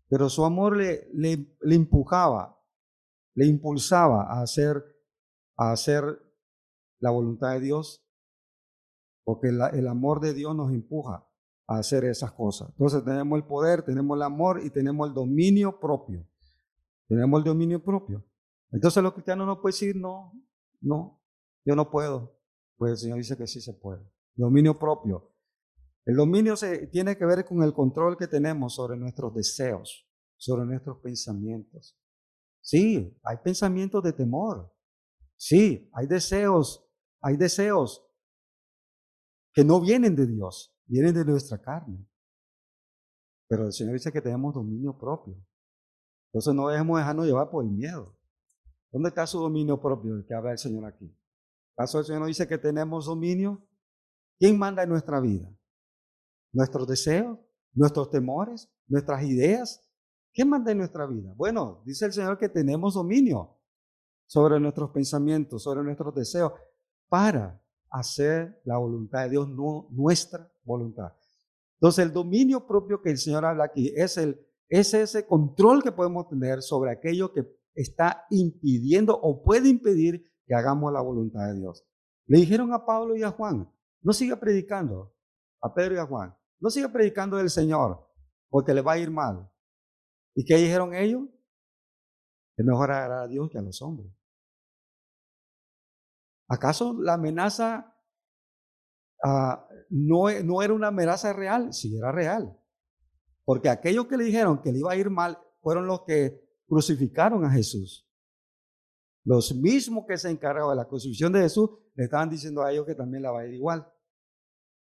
Pero 0.09 0.29
su 0.29 0.45
amor 0.45 0.77
le, 0.77 1.09
le, 1.13 1.75
empujaba, 1.75 2.61
le 3.35 3.47
impulsaba 3.47 4.23
a 4.25 4.43
hacer, 4.43 4.85
a 5.57 5.73
hacer 5.73 6.05
la 7.01 7.11
voluntad 7.11 7.53
de 7.53 7.61
Dios, 7.61 8.07
porque 9.25 9.49
el 9.49 9.89
amor 9.89 10.21
de 10.21 10.35
Dios 10.35 10.55
nos 10.55 10.71
empuja 10.71 11.27
a 11.67 11.79
hacer 11.79 12.05
esas 12.05 12.33
cosas. 12.33 12.69
Entonces 12.71 13.05
tenemos 13.05 13.37
el 13.37 13.45
poder, 13.45 13.83
tenemos 13.83 14.17
el 14.17 14.23
amor 14.23 14.61
y 14.65 14.71
tenemos 14.71 15.09
el 15.09 15.15
dominio 15.15 15.81
propio. 15.81 16.27
Tenemos 17.09 17.39
el 17.39 17.45
dominio 17.45 17.83
propio. 17.83 18.25
Entonces 18.71 19.03
los 19.03 19.13
cristianos 19.13 19.47
no 19.47 19.61
pueden 19.61 19.73
decir, 19.73 19.97
no, 19.97 20.33
no, 20.81 21.21
yo 21.65 21.75
no 21.75 21.91
puedo. 21.91 22.39
Pues 22.77 22.93
el 22.93 22.99
Señor 22.99 23.19
dice 23.19 23.37
que 23.37 23.47
sí 23.47 23.61
se 23.61 23.73
puede. 23.73 24.03
Dominio 24.35 24.79
propio. 24.79 25.33
El 26.07 26.15
dominio 26.15 26.57
se, 26.57 26.87
tiene 26.87 27.19
que 27.19 27.27
ver 27.27 27.45
con 27.45 27.65
el 27.65 27.75
control 27.75 28.17
que 28.17 28.29
tenemos 28.29 28.77
sobre 28.77 28.97
nuestros 28.97 29.35
deseos, 29.35 30.09
sobre 30.37 30.65
nuestros 30.65 30.99
pensamientos. 31.01 31.99
Sí, 32.61 33.19
hay 33.25 33.39
pensamientos 33.39 34.05
de 34.05 34.13
temor. 34.13 34.73
Sí, 35.37 35.91
hay 35.93 36.07
deseos, 36.07 36.89
hay 37.21 37.37
deseos 37.37 38.09
que 39.53 39.65
no 39.65 39.81
vienen 39.81 40.15
de 40.15 40.29
Dios, 40.29 40.79
vienen 40.87 41.13
de 41.13 41.25
nuestra 41.25 41.61
carne. 41.61 42.09
Pero 43.49 43.67
el 43.67 43.73
Señor 43.73 43.95
dice 43.95 44.13
que 44.13 44.23
tenemos 44.23 44.55
dominio 44.55 44.97
propio. 44.97 45.37
Entonces 46.33 46.55
no 46.55 46.69
debemos 46.69 46.99
dejarnos 46.99 47.27
llevar 47.27 47.51
por 47.51 47.65
el 47.65 47.71
miedo. 47.71 48.17
¿Dónde 48.93 49.09
está 49.09 49.27
su 49.27 49.41
dominio 49.41 49.81
propio 49.81 50.15
del 50.15 50.25
que 50.25 50.35
habla 50.35 50.53
el 50.53 50.59
Señor 50.59 50.85
aquí? 50.85 51.13
¿Acaso 51.77 51.99
el 51.99 52.05
Señor 52.05 52.21
no 52.21 52.27
dice 52.29 52.47
que 52.47 52.59
tenemos 52.59 53.07
dominio? 53.07 53.67
¿Quién 54.39 54.57
manda 54.57 54.85
en 54.85 54.89
nuestra 54.89 55.21
vida? 55.21 55.51
Nuestros 56.57 56.89
deseos, 56.89 57.39
nuestros 57.75 58.11
temores, 58.11 58.69
nuestras 58.89 59.23
ideas. 59.23 59.85
¿Qué 60.33 60.45
manda 60.45 60.73
en 60.73 60.79
nuestra 60.79 61.07
vida? 61.07 61.33
Bueno, 61.37 61.83
dice 61.85 62.07
el 62.07 62.13
Señor 62.15 62.39
que 62.39 62.49
tenemos 62.49 62.95
dominio 62.95 63.59
sobre 64.27 64.59
nuestros 64.59 64.91
pensamientos, 64.91 65.63
sobre 65.63 65.83
nuestros 65.83 66.15
deseos, 66.15 66.53
para 67.09 67.63
hacer 67.91 68.61
la 68.65 68.79
voluntad 68.79 69.25
de 69.25 69.31
Dios, 69.31 69.49
nuestra 69.91 70.51
voluntad. 70.65 71.13
Entonces, 71.75 72.07
el 72.07 72.13
dominio 72.13 72.67
propio 72.67 73.03
que 73.03 73.11
el 73.11 73.19
Señor 73.19 73.45
habla 73.45 73.65
aquí 73.65 73.93
es, 73.95 74.17
el, 74.17 74.41
es 74.69 74.95
ese 74.95 75.27
control 75.27 75.83
que 75.83 75.93
podemos 75.93 76.27
tener 76.27 76.63
sobre 76.63 76.91
aquello 76.91 77.35
que 77.35 77.47
está 77.75 78.25
impidiendo 78.31 79.15
o 79.15 79.43
puede 79.43 79.69
impedir 79.69 80.25
que 80.47 80.55
hagamos 80.55 80.91
la 80.91 81.03
voluntad 81.03 81.47
de 81.49 81.59
Dios. 81.61 81.87
Le 82.27 82.39
dijeron 82.39 82.73
a 82.73 82.87
Pablo 82.87 83.15
y 83.15 83.23
a 83.23 83.31
Juan, 83.31 83.71
no 84.01 84.13
siga 84.15 84.41
predicando, 84.41 85.15
a 85.61 85.75
Pedro 85.75 85.97
y 85.97 85.99
a 85.99 86.07
Juan, 86.07 86.35
no 86.61 86.71
siga 86.71 86.93
predicando 86.93 87.37
del 87.37 87.51
Señor, 87.51 88.09
porque 88.49 88.75
le 88.75 88.83
va 88.83 88.93
a 88.93 88.99
ir 88.99 89.11
mal. 89.11 89.51
¿Y 90.35 90.45
qué 90.45 90.57
dijeron 90.57 90.95
ellos? 90.95 91.23
Es 92.57 92.65
mejor 92.65 92.91
agradar 92.91 93.25
a 93.25 93.29
Dios 93.29 93.51
que 93.51 93.59
a 93.59 93.63
los 93.63 93.81
hombres. 93.83 94.11
¿Acaso 96.49 96.95
la 97.01 97.15
amenaza 97.15 97.95
ah, 99.23 99.69
no, 99.91 100.31
no 100.45 100.63
era 100.63 100.73
una 100.73 100.89
amenaza 100.89 101.33
real? 101.33 101.73
Sí, 101.73 101.97
era 101.97 102.13
real. 102.13 102.59
Porque 103.45 103.69
aquellos 103.69 104.07
que 104.07 104.17
le 104.17 104.25
dijeron 104.25 104.61
que 104.63 104.73
le 104.73 104.79
iba 104.79 104.93
a 104.93 104.97
ir 104.97 105.11
mal 105.11 105.39
fueron 105.61 105.87
los 105.87 106.03
que 106.03 106.41
crucificaron 106.67 107.45
a 107.45 107.51
Jesús. 107.51 108.09
Los 109.25 109.55
mismos 109.55 110.05
que 110.07 110.17
se 110.17 110.31
encargaban 110.31 110.71
de 110.71 110.77
la 110.77 110.89
crucifixión 110.89 111.33
de 111.33 111.41
Jesús 111.41 111.71
le 111.95 112.05
estaban 112.05 112.31
diciendo 112.31 112.63
a 112.63 112.73
ellos 112.73 112.87
que 112.87 112.95
también 112.95 113.23
la 113.23 113.33
va 113.33 113.41
a 113.41 113.47
ir 113.47 113.55
igual. 113.55 113.87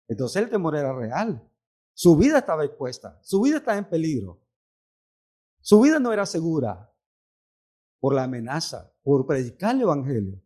Entonces 0.08 0.42
el 0.42 0.50
temor 0.50 0.76
era 0.76 0.94
real. 0.94 1.48
Su 2.02 2.18
vida 2.18 2.40
estaba 2.40 2.66
expuesta, 2.66 3.20
su 3.22 3.40
vida 3.42 3.58
estaba 3.58 3.78
en 3.78 3.88
peligro. 3.88 4.42
Su 5.60 5.80
vida 5.82 6.00
no 6.00 6.12
era 6.12 6.26
segura 6.26 6.92
por 8.00 8.16
la 8.16 8.24
amenaza, 8.24 8.92
por 9.04 9.28
predicar 9.28 9.76
el 9.76 9.84
Evangelio, 9.84 10.42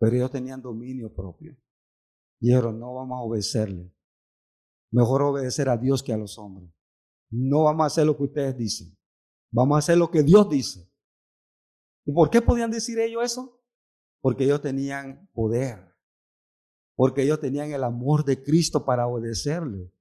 pero 0.00 0.16
ellos 0.16 0.32
tenían 0.32 0.60
dominio 0.60 1.14
propio. 1.14 1.56
Y 2.40 2.48
dijeron, 2.48 2.80
no 2.80 2.92
vamos 2.92 3.16
a 3.16 3.22
obedecerle. 3.22 3.94
Mejor 4.90 5.22
obedecer 5.22 5.68
a 5.68 5.76
Dios 5.76 6.02
que 6.02 6.12
a 6.12 6.16
los 6.16 6.36
hombres. 6.38 6.68
No 7.30 7.62
vamos 7.62 7.84
a 7.84 7.86
hacer 7.86 8.04
lo 8.04 8.16
que 8.16 8.24
ustedes 8.24 8.56
dicen. 8.56 8.98
Vamos 9.52 9.76
a 9.76 9.78
hacer 9.78 9.96
lo 9.96 10.10
que 10.10 10.24
Dios 10.24 10.50
dice. 10.50 10.92
¿Y 12.04 12.12
por 12.12 12.30
qué 12.30 12.42
podían 12.42 12.72
decir 12.72 12.98
ellos 12.98 13.22
eso? 13.22 13.62
Porque 14.20 14.42
ellos 14.42 14.60
tenían 14.60 15.30
poder. 15.34 15.94
Porque 16.96 17.22
ellos 17.22 17.38
tenían 17.38 17.70
el 17.70 17.84
amor 17.84 18.24
de 18.24 18.42
Cristo 18.42 18.84
para 18.84 19.06
obedecerle. 19.06 19.92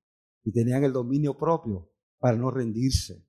Y 0.49 0.51
tenían 0.51 0.83
el 0.83 0.91
dominio 0.91 1.37
propio 1.37 1.91
para 2.17 2.35
no 2.35 2.49
rendirse. 2.49 3.23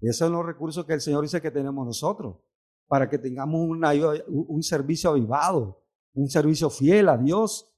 Esos 0.00 0.18
son 0.18 0.34
los 0.34 0.46
recursos 0.46 0.86
que 0.86 0.92
el 0.92 1.00
Señor 1.00 1.22
dice 1.22 1.42
que 1.42 1.50
tenemos 1.50 1.84
nosotros, 1.84 2.36
para 2.86 3.10
que 3.10 3.18
tengamos 3.18 3.60
un 4.28 4.62
servicio 4.62 5.10
avivado, 5.10 5.84
un 6.14 6.28
servicio 6.28 6.70
fiel 6.70 7.08
a 7.08 7.18
Dios, 7.18 7.74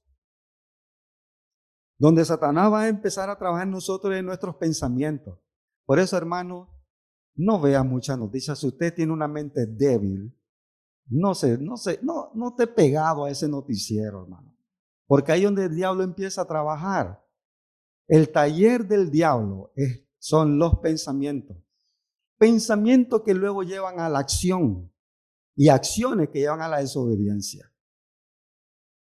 donde 1.97 2.23
Satanás 2.23 2.71
va 2.71 2.81
a 2.81 2.87
empezar 2.87 3.31
a 3.31 3.39
trabajar 3.39 3.65
en 3.65 3.71
nosotros 3.71 4.13
en 4.13 4.27
nuestros 4.27 4.55
pensamientos. 4.57 5.39
Por 5.83 5.97
eso, 5.97 6.15
hermano, 6.15 6.69
no 7.33 7.59
vea 7.59 7.81
muchas 7.81 8.19
noticias. 8.19 8.59
Si 8.59 8.67
usted 8.67 8.93
tiene 8.93 9.11
una 9.11 9.27
mente 9.27 9.65
débil, 9.65 10.39
no 11.07 11.33
sé, 11.33 11.57
no 11.57 11.77
sé, 11.77 11.99
no, 12.03 12.29
no 12.35 12.53
te 12.53 12.67
pegado 12.67 13.25
a 13.25 13.31
ese 13.31 13.47
noticiero, 13.47 14.21
hermano. 14.21 14.55
Porque 15.07 15.31
ahí 15.31 15.45
donde 15.45 15.65
el 15.65 15.75
diablo 15.75 16.03
empieza 16.03 16.43
a 16.43 16.47
trabajar. 16.47 17.25
El 18.11 18.29
taller 18.29 18.85
del 18.85 19.09
diablo 19.09 19.71
son 20.19 20.59
los 20.59 20.79
pensamientos. 20.79 21.55
Pensamientos 22.37 23.21
que 23.21 23.33
luego 23.33 23.63
llevan 23.63 24.01
a 24.01 24.09
la 24.09 24.19
acción 24.19 24.93
y 25.55 25.69
acciones 25.69 26.27
que 26.27 26.39
llevan 26.39 26.61
a 26.61 26.67
la 26.67 26.79
desobediencia. 26.79 27.73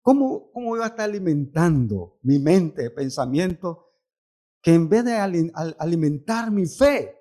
¿Cómo, 0.01 0.51
cómo 0.51 0.71
voy 0.71 0.81
a 0.81 0.87
estar 0.87 1.09
alimentando 1.09 2.19
mi 2.23 2.39
mente, 2.39 2.91
pensamiento, 2.91 3.89
que 4.61 4.73
en 4.73 4.89
vez 4.89 5.05
de 5.05 5.15
alimentar 5.15 6.51
mi 6.51 6.65
fe, 6.65 7.15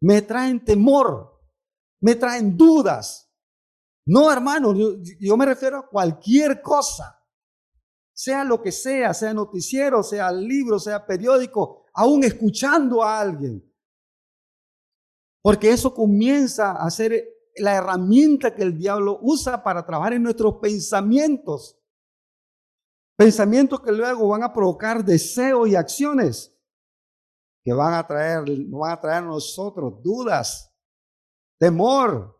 me 0.00 0.22
traen 0.22 0.64
temor, 0.64 1.40
me 2.00 2.16
traen 2.16 2.56
dudas? 2.56 3.32
No, 4.06 4.32
hermano, 4.32 4.74
yo 5.20 5.36
me 5.36 5.46
refiero 5.46 5.78
a 5.78 5.88
cualquier 5.88 6.60
cosa, 6.60 7.17
sea 8.18 8.42
lo 8.42 8.60
que 8.60 8.72
sea, 8.72 9.14
sea 9.14 9.32
noticiero, 9.32 10.02
sea 10.02 10.32
libro, 10.32 10.80
sea 10.80 11.06
periódico, 11.06 11.84
aún 11.94 12.24
escuchando 12.24 13.00
a 13.00 13.20
alguien. 13.20 13.64
Porque 15.40 15.70
eso 15.70 15.94
comienza 15.94 16.72
a 16.72 16.90
ser 16.90 17.28
la 17.54 17.76
herramienta 17.76 18.52
que 18.52 18.64
el 18.64 18.76
diablo 18.76 19.20
usa 19.22 19.62
para 19.62 19.86
trabajar 19.86 20.14
en 20.14 20.24
nuestros 20.24 20.56
pensamientos. 20.56 21.78
Pensamientos 23.16 23.80
que 23.82 23.92
luego 23.92 24.26
van 24.26 24.42
a 24.42 24.52
provocar 24.52 25.04
deseos 25.04 25.68
y 25.68 25.76
acciones 25.76 26.52
que 27.64 27.72
van 27.72 27.94
a 27.94 28.04
traer, 28.04 28.42
van 28.66 28.90
a 28.90 29.00
traer 29.00 29.22
a 29.22 29.26
nosotros 29.26 30.02
dudas, 30.02 30.74
temor, 31.56 32.36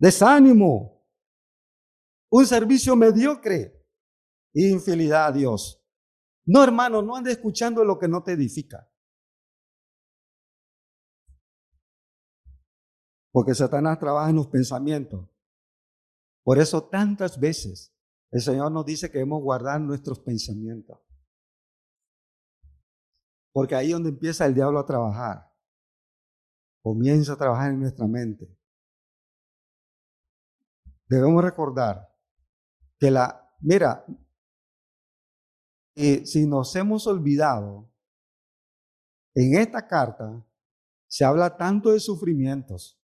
desánimo, 0.00 1.06
un 2.28 2.44
servicio 2.44 2.96
mediocre 2.96 3.75
infidelidad 4.64 5.26
a 5.26 5.32
Dios. 5.32 5.82
No, 6.46 6.62
hermano, 6.62 7.02
no 7.02 7.16
andes 7.16 7.34
escuchando 7.34 7.84
lo 7.84 7.98
que 7.98 8.08
no 8.08 8.22
te 8.22 8.32
edifica. 8.32 8.88
Porque 13.32 13.54
Satanás 13.54 13.98
trabaja 13.98 14.30
en 14.30 14.36
los 14.36 14.46
pensamientos. 14.46 15.28
Por 16.42 16.58
eso 16.58 16.88
tantas 16.88 17.38
veces 17.38 17.94
el 18.30 18.40
Señor 18.40 18.72
nos 18.72 18.86
dice 18.86 19.10
que 19.10 19.18
debemos 19.18 19.42
guardar 19.42 19.80
nuestros 19.80 20.20
pensamientos. 20.20 20.98
Porque 23.52 23.74
ahí 23.74 23.88
es 23.88 23.92
donde 23.92 24.10
empieza 24.10 24.46
el 24.46 24.54
diablo 24.54 24.78
a 24.78 24.86
trabajar. 24.86 25.52
Comienza 26.82 27.32
a 27.32 27.36
trabajar 27.36 27.72
en 27.72 27.80
nuestra 27.80 28.06
mente. 28.06 28.56
Debemos 31.08 31.42
recordar 31.42 32.08
que 32.98 33.10
la, 33.10 33.54
mira, 33.60 34.04
si 35.96 36.46
nos 36.46 36.76
hemos 36.76 37.06
olvidado, 37.06 37.90
en 39.34 39.58
esta 39.58 39.86
carta 39.86 40.46
se 41.08 41.24
habla 41.24 41.56
tanto 41.56 41.92
de 41.92 42.00
sufrimientos, 42.00 43.00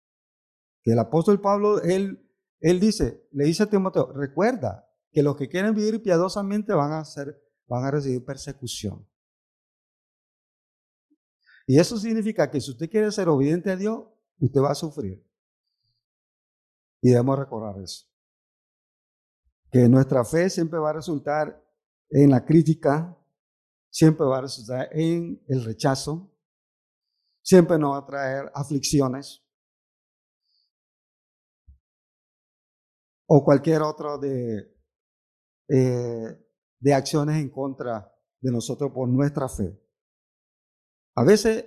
que 0.83 0.93
el 0.93 0.99
apóstol 0.99 1.41
Pablo, 1.41 1.81
él, 1.83 2.29
él 2.61 2.81
dice, 2.81 3.29
le 3.33 3.45
dice 3.45 3.63
a 3.63 3.71
Timoteo, 3.71 4.13
recuerda 4.13 4.89
que 5.13 5.23
los 5.23 5.37
que 5.37 5.49
quieren 5.49 5.75
vivir 5.75 6.03
piadosamente 6.03 6.73
van 6.73 6.93
a, 6.93 7.05
ser, 7.05 7.41
van 7.69 7.85
a 7.85 7.91
recibir 7.91 8.25
persecución. 8.25 9.07
Y 11.67 11.79
eso 11.79 11.97
significa 11.99 12.51
que 12.51 12.61
si 12.61 12.71
usted 12.73 12.91
quiere 12.91 13.13
ser 13.13 13.29
obediente 13.29 13.71
a 13.71 13.77
Dios, 13.77 14.05
usted 14.41 14.61
va 14.61 14.73
a 14.73 14.75
sufrir. 14.75 15.25
Y 17.01 17.11
debemos 17.11 17.39
recordar 17.39 17.81
eso. 17.81 18.07
Que 19.71 19.89
nuestra 19.89 20.25
fe 20.25 20.51
siempre 20.51 20.81
va 20.81 20.91
a 20.91 20.95
resultar 20.95 21.65
en 22.11 22.31
la 22.31 22.45
crítica, 22.45 23.17
siempre 23.91 24.27
va 24.27 24.39
a 24.39 24.43
resultar 24.43 24.89
en 24.93 25.43
el 25.49 25.65
rechazo, 25.65 26.33
siempre 27.43 27.79
nos 27.79 27.95
va 27.95 27.99
a 27.99 28.07
traer 28.07 28.53
aflicciones, 28.55 29.45
o 33.27 33.45
cualquier 33.45 33.83
otro 33.83 34.19
de, 34.19 34.77
eh, 35.69 36.47
de 36.81 36.95
acciones 36.95 37.37
en 37.37 37.49
contra 37.49 38.13
de 38.41 38.51
nosotros 38.51 38.91
por 38.93 39.09
nuestra 39.09 39.49
fe. 39.49 39.81
A 41.15 41.23
veces 41.23 41.67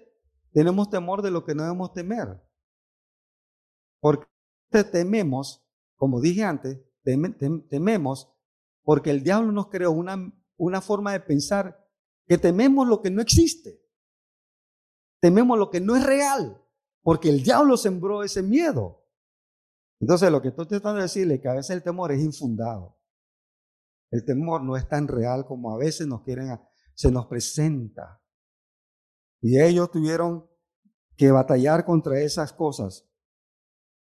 tenemos 0.52 0.90
temor 0.90 1.22
de 1.22 1.32
lo 1.32 1.46
que 1.46 1.56
no 1.56 1.64
debemos 1.64 1.94
temer. 1.94 2.42
Porque 4.02 4.28
tememos, 4.92 5.66
como 5.96 6.20
dije 6.20 6.44
antes, 6.44 6.80
tememos 7.70 8.33
porque 8.84 9.10
el 9.10 9.24
diablo 9.24 9.52
nos 9.52 9.68
creó 9.68 9.92
una, 9.92 10.32
una 10.58 10.82
forma 10.82 11.14
de 11.14 11.20
pensar 11.22 11.84
que 12.26 12.38
tememos 12.38 12.88
lo 12.88 13.02
que 13.02 13.10
no 13.10 13.22
existe. 13.22 13.82
Tememos 15.20 15.58
lo 15.58 15.70
que 15.70 15.80
no 15.80 15.96
es 15.96 16.06
real, 16.06 16.62
porque 17.02 17.30
el 17.30 17.44
diablo 17.44 17.78
sembró 17.78 18.24
ese 18.24 18.44
miedo. 18.44 19.06
Entonces, 20.00 20.30
lo 20.30 20.42
que 20.42 20.50
estoy 20.50 20.68
tratando 20.68 20.98
de 20.98 21.04
decirle 21.04 21.36
es 21.36 21.42
que 21.42 21.48
a 21.48 21.54
veces 21.54 21.70
el 21.70 21.84
temor 21.84 22.12
es 22.12 22.22
infundado. 22.22 22.98
El 24.12 24.26
temor 24.26 24.62
no 24.62 24.76
es 24.76 24.88
tan 24.88 25.08
real 25.08 25.46
como 25.46 25.74
a 25.74 25.78
veces 25.78 26.08
nos 26.08 26.24
quieren, 26.24 26.60
se 26.94 27.10
nos 27.10 27.26
presenta. 27.28 28.22
Y 29.42 29.60
ellos 29.60 29.90
tuvieron 29.92 30.48
que 31.18 31.32
batallar 31.32 31.86
contra 31.86 32.20
esas 32.20 32.52
cosas. 32.52 33.10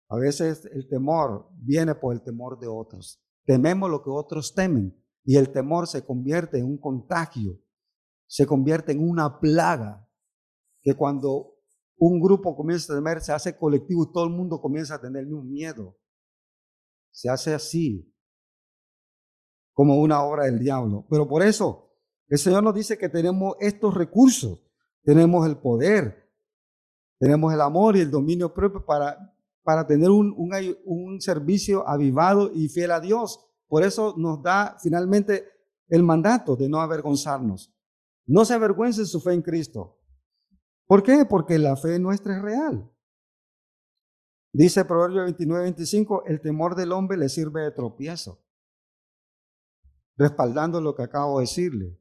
A 0.09 0.17
veces 0.17 0.65
el 0.73 0.89
temor 0.89 1.51
viene 1.53 1.95
por 1.95 2.15
el 2.15 2.23
temor 2.23 2.59
de 2.59 2.69
otros. 2.69 3.23
Tememos 3.49 3.89
lo 3.89 4.03
que 4.03 4.11
otros 4.11 4.55
temen 4.55 4.95
y 5.25 5.37
el 5.37 5.51
temor 5.51 5.87
se 5.87 6.05
convierte 6.05 6.59
en 6.59 6.67
un 6.67 6.77
contagio, 6.77 7.59
se 8.27 8.45
convierte 8.45 8.93
en 8.93 9.09
una 9.09 9.41
plaga 9.41 10.07
que 10.83 10.93
cuando 10.93 11.55
un 11.97 12.21
grupo 12.21 12.55
comienza 12.55 12.93
a 12.93 12.97
temer, 12.97 13.23
se 13.23 13.33
hace 13.33 13.57
colectivo 13.57 14.03
y 14.03 14.13
todo 14.13 14.25
el 14.25 14.35
mundo 14.35 14.61
comienza 14.61 14.97
a 14.97 15.01
tener 15.01 15.25
un 15.33 15.51
miedo. 15.51 15.99
Se 17.11 17.31
hace 17.31 17.55
así, 17.55 18.15
como 19.73 19.97
una 19.97 20.23
obra 20.23 20.45
del 20.45 20.59
diablo. 20.59 21.07
Pero 21.09 21.27
por 21.27 21.43
eso 21.43 21.97
el 22.29 22.37
Señor 22.37 22.63
nos 22.63 22.75
dice 22.75 22.99
que 22.99 23.09
tenemos 23.09 23.57
estos 23.61 23.95
recursos, 23.95 24.63
tenemos 25.03 25.47
el 25.47 25.57
poder, 25.57 26.31
tenemos 27.19 27.55
el 27.55 27.63
amor 27.63 27.97
y 27.97 28.01
el 28.01 28.11
dominio 28.11 28.53
propio 28.53 28.85
para, 28.85 29.35
para 29.69 29.87
tener 29.87 30.09
un, 30.09 31.21
servicio 31.21 31.87
avivado 31.87 32.51
y 32.55 32.71
fiel 32.71 32.91
a 32.91 33.01
Dios. 33.01 33.47
Por 33.67 33.83
eso 33.83 34.15
nos 34.17 34.43
da 34.43 34.79
finalmente 34.81 35.45
el 35.89 36.03
mandato 36.03 36.57
de 36.57 36.71
no 36.71 36.81
avergonzarnos. 36.81 37.71
No 38.27 38.47
se 38.47 38.55
avergüence 38.55 39.05
su 39.05 39.21
fe 39.21 39.35
en 39.35 39.43
Cristo. 39.43 40.01
¿Por 40.87 41.03
qué? 41.03 41.27
Porque 41.29 41.59
la 41.59 41.77
fe 41.77 41.99
nuestra 41.99 42.35
es 42.39 42.43
real. 42.43 42.91
Dice 44.55 44.87
Proverbio 44.87 45.25
29, 45.25 45.65
25, 45.65 46.25
el 46.25 46.41
temor 46.41 46.75
del 46.75 46.93
hombre 46.93 47.19
le 47.19 47.29
sirve 47.29 47.61
de 47.61 47.73
tropiezo. 47.73 48.43
Respaldando 50.17 50.81
lo 50.81 50.95
que 50.95 51.03
acabo 51.03 51.41
de 51.41 51.43
decirle, 51.43 52.01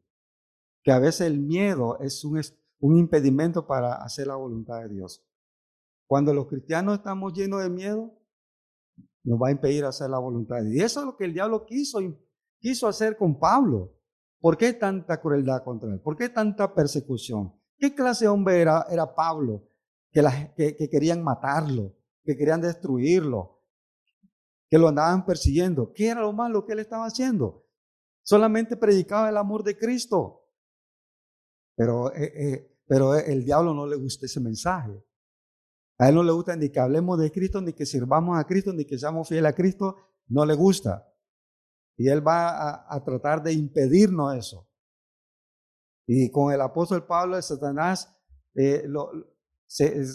que 0.84 0.94
a 0.94 1.00
veces 1.00 1.28
el 1.28 1.42
miedo 1.42 2.00
es 2.00 2.24
un 2.24 2.96
impedimento 2.96 3.68
para 3.68 3.96
hacer 3.96 4.28
la 4.28 4.38
voluntad 4.38 4.80
de 4.84 4.88
Dios. 4.88 5.27
Cuando 6.08 6.34
los 6.34 6.48
cristianos 6.48 6.98
estamos 6.98 7.34
llenos 7.34 7.62
de 7.62 7.70
miedo, 7.70 8.18
nos 9.24 9.40
va 9.40 9.50
a 9.50 9.52
impedir 9.52 9.84
hacer 9.86 10.10
la 10.10 10.20
voluntad. 10.20 10.64
Y 10.66 10.80
eso 10.80 11.02
es 11.02 11.06
lo 11.06 11.18
que 11.18 11.26
el 11.26 11.34
diablo 11.34 11.66
quiso, 11.66 12.00
quiso 12.60 12.88
hacer 12.88 13.18
con 13.18 13.38
Pablo. 13.38 13.94
¿Por 14.40 14.58
qué 14.58 14.74
tanta 14.74 15.20
crueldad 15.20 15.64
contra 15.64 15.92
él? 15.92 16.00
¿Por 16.00 16.16
qué 16.16 16.30
tanta 16.30 16.74
persecución? 16.74 17.54
¿Qué 17.78 17.94
clase 17.94 18.26
de 18.26 18.30
hombre 18.30 18.62
era, 18.62 18.86
era 18.90 19.14
Pablo? 19.14 19.68
que, 20.12 20.76
que 20.76 20.90
querían 20.90 21.24
matarlo, 21.24 21.96
que 22.24 22.36
querían 22.36 22.62
destruirlo, 22.62 23.62
que 24.70 24.78
lo 24.78 24.88
andaban 24.88 25.26
persiguiendo. 25.26 25.94
¿Qué 25.94 26.08
era 26.08 26.22
lo 26.22 26.34
malo 26.34 26.66
que 26.66 26.74
él 26.74 26.80
estaba 26.80 27.06
haciendo? 27.06 27.66
Solamente 28.24 28.76
predicaba 28.76 29.30
el 29.30 29.38
amor 29.38 29.64
de 29.64 29.78
Cristo. 29.78 30.44
Pero, 31.76 32.14
eh, 32.14 32.34
eh, 32.36 32.78
pero 32.88 33.16
el 33.16 33.46
diablo 33.46 33.74
no 33.74 33.86
le 33.86 33.96
gusta 33.96 34.26
ese 34.26 34.40
mensaje. 34.40 35.04
A 35.98 36.10
él 36.10 36.16
no 36.16 36.24
le 36.24 36.32
gusta 36.32 36.56
ni 36.56 36.70
que 36.70 36.80
hablemos 36.80 37.18
de 37.20 37.32
Cristo, 37.32 37.60
ni 37.62 37.74
que 37.74 37.86
sirvamos 37.86 38.38
a 38.38 38.44
Cristo, 38.46 38.72
ni 38.72 38.86
que 38.86 38.98
seamos 38.98 39.28
fieles 39.28 39.52
a 39.52 39.56
Cristo. 39.56 39.96
No 40.28 40.46
le 40.46 40.54
gusta. 40.54 41.12
Y 41.96 42.08
él 42.10 42.26
va 42.26 42.86
a, 42.88 43.04
tratar 43.04 43.42
de 43.42 43.54
impedirnos 43.54 44.36
eso. 44.36 44.70
Y 46.06 46.30
con 46.32 46.54
el 46.54 46.62
apóstol 46.62 47.06
Pablo, 47.06 47.42
Satanás 47.42 48.16
eh, 48.54 48.88
se, 49.66 50.06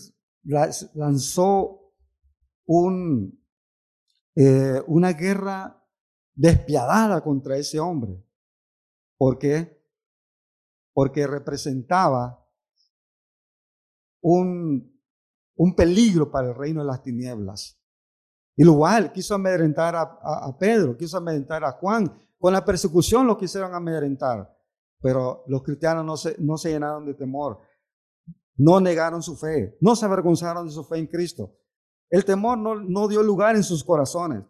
lanzó 0.94 1.92
un, 2.66 3.42
una 4.86 5.12
guerra 5.12 5.84
despiadada 6.34 7.20
contra 7.22 7.56
ese 7.56 7.80
hombre. 7.80 8.24
¿Por 9.16 9.38
qué? 9.38 9.82
Porque 10.92 11.26
representaba 11.26 12.48
un, 14.20 14.91
un 15.62 15.76
peligro 15.76 16.28
para 16.28 16.48
el 16.48 16.56
reino 16.56 16.80
de 16.80 16.86
las 16.88 17.00
tinieblas. 17.04 17.80
Igual 18.56 19.12
quiso 19.12 19.36
amedrentar 19.36 19.94
a, 19.94 20.58
Pedro, 20.58 20.96
quiso 20.96 21.18
amedrentar 21.18 21.62
a 21.62 21.70
Juan. 21.70 22.12
Con 22.36 22.52
la 22.52 22.64
persecución 22.64 23.28
lo 23.28 23.38
quisieron 23.38 23.72
amedrentar, 23.72 24.52
pero 25.00 25.44
los 25.46 25.62
cristianos 25.62 26.04
no 26.04 26.16
se, 26.16 26.34
no 26.40 26.58
se 26.58 26.70
llenaron 26.70 27.06
de 27.06 27.14
temor, 27.14 27.60
no 28.56 28.80
negaron 28.80 29.22
su 29.22 29.36
fe, 29.36 29.78
no 29.80 29.94
se 29.94 30.04
avergonzaron 30.04 30.66
de 30.66 30.72
su 30.72 30.82
fe 30.82 30.98
en 30.98 31.06
Cristo. 31.06 31.56
El 32.10 32.24
temor 32.24 32.58
no, 32.58 32.74
no 32.74 33.06
dio 33.06 33.22
lugar 33.22 33.54
en 33.54 33.62
sus 33.62 33.84
corazones. 33.84 34.42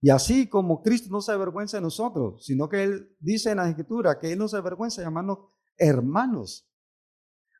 Y 0.00 0.10
así 0.10 0.48
como 0.48 0.82
Cristo 0.82 1.10
no 1.12 1.20
se 1.20 1.30
avergüenza 1.30 1.76
de 1.76 1.82
nosotros, 1.82 2.44
sino 2.44 2.68
que 2.68 2.82
Él 2.82 3.16
dice 3.20 3.52
en 3.52 3.58
la 3.58 3.68
Escritura 3.68 4.18
que 4.18 4.32
Él 4.32 4.38
no 4.40 4.48
se 4.48 4.56
avergüenza 4.56 5.00
de 5.00 5.06
llamarnos 5.06 5.38
hermanos. 5.78 6.69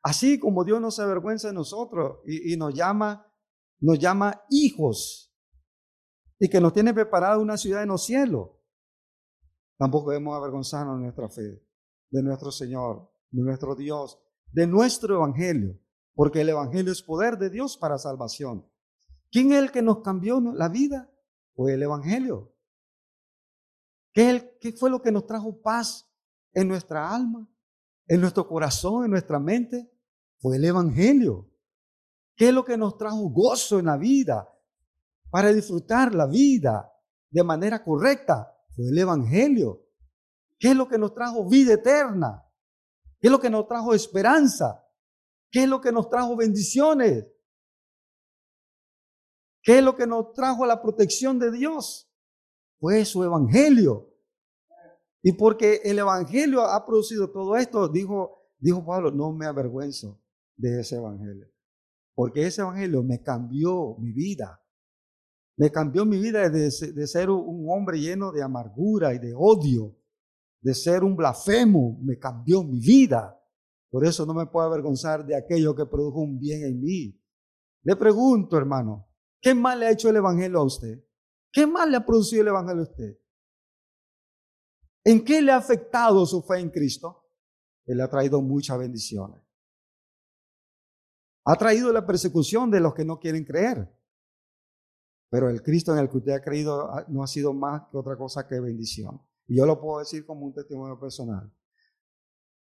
Así 0.03 0.39
como 0.39 0.63
Dios 0.63 0.81
no 0.81 0.89
se 0.89 1.01
avergüenza 1.01 1.49
de 1.49 1.53
nosotros 1.53 2.19
y, 2.25 2.57
nos 2.57 2.73
llama, 2.73 3.31
nos 3.79 3.99
llama 3.99 4.43
hijos 4.49 5.31
y 6.39 6.49
que 6.49 6.59
nos 6.59 6.73
tiene 6.73 6.93
preparada 6.93 7.37
una 7.37 7.57
ciudad 7.57 7.83
en 7.83 7.89
los 7.89 8.03
cielos. 8.03 8.49
Tampoco 9.77 10.09
debemos 10.11 10.35
avergonzarnos 10.35 10.97
de 10.97 11.03
nuestra 11.03 11.29
fe, 11.29 11.63
de 12.09 12.23
nuestro 12.23 12.51
Señor, 12.51 13.11
de 13.29 13.43
nuestro 13.43 13.75
Dios, 13.75 14.19
de 14.51 14.65
nuestro 14.65 15.15
Evangelio, 15.15 15.79
porque 16.13 16.41
el 16.41 16.49
Evangelio 16.49 16.91
es 16.91 17.03
poder 17.03 17.37
de 17.37 17.49
Dios 17.49 17.77
para 17.77 17.97
salvación. 17.97 18.67
¿Quién 19.31 19.51
es 19.53 19.59
el 19.59 19.71
que 19.71 19.81
nos 19.81 20.01
cambió 20.01 20.39
la 20.39 20.67
vida? 20.67 21.11
fue 21.53 21.73
el 21.73 21.83
Evangelio. 21.83 22.55
¿Qué, 24.13 24.57
¿Qué 24.59 24.73
fue 24.73 24.89
lo 24.89 25.01
que 25.01 25.11
nos 25.11 25.25
trajo 25.25 25.61
paz 25.61 26.09
en 26.53 26.67
nuestra 26.67 27.13
alma, 27.13 27.47
en 28.07 28.21
nuestro 28.21 28.47
corazón, 28.47 29.05
en 29.05 29.11
nuestra 29.11 29.39
mente? 29.39 29.90
Fue 30.41 30.57
el 30.57 30.65
Evangelio. 30.65 31.47
¿Qué 32.35 32.49
es 32.49 32.53
lo 32.53 32.65
que 32.65 32.75
nos 32.75 32.97
trajo 32.97 33.29
gozo 33.29 33.77
en 33.77 33.85
la 33.85 33.97
vida 33.97 34.51
para 35.29 35.53
disfrutar 35.53 36.15
la 36.15 36.25
vida 36.25 36.91
de 37.29 37.43
manera 37.43 37.83
correcta? 37.83 38.51
Fue 38.75 38.89
el 38.89 38.97
Evangelio. 38.97 39.85
¿Qué 40.57 40.69
es 40.69 40.75
lo 40.75 40.87
que 40.87 40.97
nos 40.97 41.13
trajo 41.13 41.47
vida 41.47 41.73
eterna? 41.73 42.43
¿Qué 43.19 43.27
es 43.27 43.31
lo 43.31 43.39
que 43.39 43.51
nos 43.51 43.67
trajo 43.67 43.93
esperanza? 43.93 44.83
¿Qué 45.51 45.63
es 45.63 45.69
lo 45.69 45.79
que 45.79 45.91
nos 45.91 46.09
trajo 46.09 46.35
bendiciones? 46.35 47.27
¿Qué 49.61 49.77
es 49.77 49.83
lo 49.83 49.95
que 49.95 50.07
nos 50.07 50.33
trajo 50.33 50.65
la 50.65 50.81
protección 50.81 51.37
de 51.37 51.51
Dios? 51.51 52.11
Fue 52.79 53.05
su 53.05 53.23
evangelio. 53.23 54.09
Y 55.21 55.33
porque 55.33 55.81
el 55.83 55.99
evangelio 55.99 56.61
ha 56.61 56.83
producido 56.83 57.29
todo 57.29 57.55
esto, 57.57 57.87
dijo, 57.87 58.49
dijo 58.57 58.83
Pablo, 58.83 59.11
no 59.11 59.31
me 59.33 59.45
avergüenzo 59.45 60.20
de 60.61 60.81
ese 60.81 60.95
evangelio. 60.97 61.47
Porque 62.13 62.45
ese 62.45 62.61
evangelio 62.61 63.03
me 63.03 63.21
cambió 63.21 63.95
mi 63.97 64.11
vida. 64.11 64.61
Me 65.57 65.71
cambió 65.71 66.05
mi 66.05 66.19
vida 66.19 66.49
de, 66.49 66.69
de 66.69 67.07
ser 67.07 67.29
un 67.29 67.65
hombre 67.69 67.99
lleno 67.99 68.31
de 68.31 68.41
amargura 68.41 69.13
y 69.13 69.19
de 69.19 69.33
odio, 69.35 69.97
de 70.61 70.73
ser 70.73 71.03
un 71.03 71.15
blasfemo, 71.15 71.99
me 72.01 72.17
cambió 72.17 72.63
mi 72.63 72.79
vida. 72.79 73.37
Por 73.89 74.05
eso 74.05 74.25
no 74.25 74.33
me 74.33 74.45
puedo 74.45 74.65
avergonzar 74.65 75.25
de 75.25 75.35
aquello 75.35 75.75
que 75.75 75.85
produjo 75.85 76.21
un 76.21 76.39
bien 76.39 76.63
en 76.63 76.81
mí. 76.81 77.21
Le 77.83 77.95
pregunto, 77.95 78.57
hermano, 78.57 79.11
¿Qué 79.41 79.55
mal 79.55 79.79
le 79.79 79.87
ha 79.87 79.91
hecho 79.91 80.09
el 80.09 80.17
Evangelio 80.17 80.59
a 80.59 80.63
usted? 80.63 81.03
¿Qué 81.51 81.65
mal 81.65 81.89
le 81.89 81.97
ha 81.97 82.05
producido 82.05 82.43
el 82.43 82.49
Evangelio 82.49 82.81
a 82.81 82.85
usted? 82.85 83.17
¿En 85.03 85.25
qué 85.25 85.41
le 85.41 85.51
ha 85.51 85.57
afectado 85.57 86.25
su 86.27 86.43
fe 86.43 86.59
en 86.59 86.69
Cristo? 86.69 87.25
Él 87.85 87.97
le 87.97 88.03
ha 88.03 88.09
traído 88.09 88.39
muchas 88.41 88.77
bendiciones. 88.77 89.41
Ha 91.45 91.55
traído 91.55 91.91
la 91.91 92.05
persecución 92.05 92.69
de 92.69 92.79
los 92.79 92.93
que 92.93 93.05
no 93.05 93.19
quieren 93.19 93.43
creer. 93.43 93.89
Pero 95.29 95.49
el 95.49 95.63
Cristo 95.63 95.93
en 95.93 95.99
el 95.99 96.09
que 96.09 96.17
usted 96.17 96.33
ha 96.33 96.41
creído 96.41 96.89
no 97.07 97.23
ha 97.23 97.27
sido 97.27 97.53
más 97.53 97.83
que 97.89 97.97
otra 97.97 98.17
cosa 98.17 98.47
que 98.47 98.59
bendición. 98.59 99.21
Y 99.47 99.57
yo 99.57 99.65
lo 99.65 99.79
puedo 99.79 99.99
decir 99.99 100.25
como 100.25 100.45
un 100.45 100.53
testimonio 100.53 100.99
personal. 100.99 101.51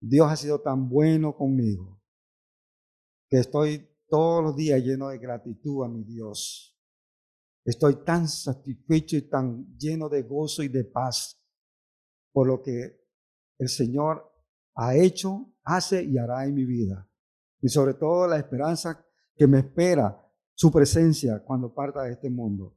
Dios 0.01 0.31
ha 0.31 0.37
sido 0.37 0.61
tan 0.61 0.89
bueno 0.89 1.37
conmigo 1.37 2.03
que 3.29 3.39
estoy 3.39 3.89
todos 4.09 4.43
los 4.43 4.57
días 4.57 4.83
lleno 4.83 5.09
de 5.09 5.19
gratitud 5.19 5.85
a 5.85 5.89
mi 5.89 6.05
Dios. 6.05 6.79
Estoy 7.65 8.05
tan 8.05 8.29
satisfecho 8.29 9.17
y 9.17 9.23
tan 9.23 9.77
lleno 9.79 10.09
de 10.09 10.23
gozo 10.23 10.63
y 10.63 10.69
de 10.69 10.85
paz 10.85 11.41
por 12.33 12.47
lo 12.47 12.61
que 12.63 13.01
el 13.59 13.69
Señor 13.69 14.31
ha 14.75 14.97
hecho, 14.97 15.55
hace 15.63 16.03
y 16.03 16.19
hará 16.19 16.45
en 16.45 16.55
mi 16.55 16.65
vida. 16.65 17.09
Y 17.65 17.71
sobre 17.71 17.95
todo 17.95 18.27
la 18.27 18.37
esperanza 18.37 19.03
que 19.35 19.47
me 19.47 19.61
espera 19.61 20.23
su 20.53 20.71
presencia 20.71 21.43
cuando 21.43 21.73
parta 21.73 22.03
de 22.03 22.13
este 22.13 22.29
mundo. 22.29 22.77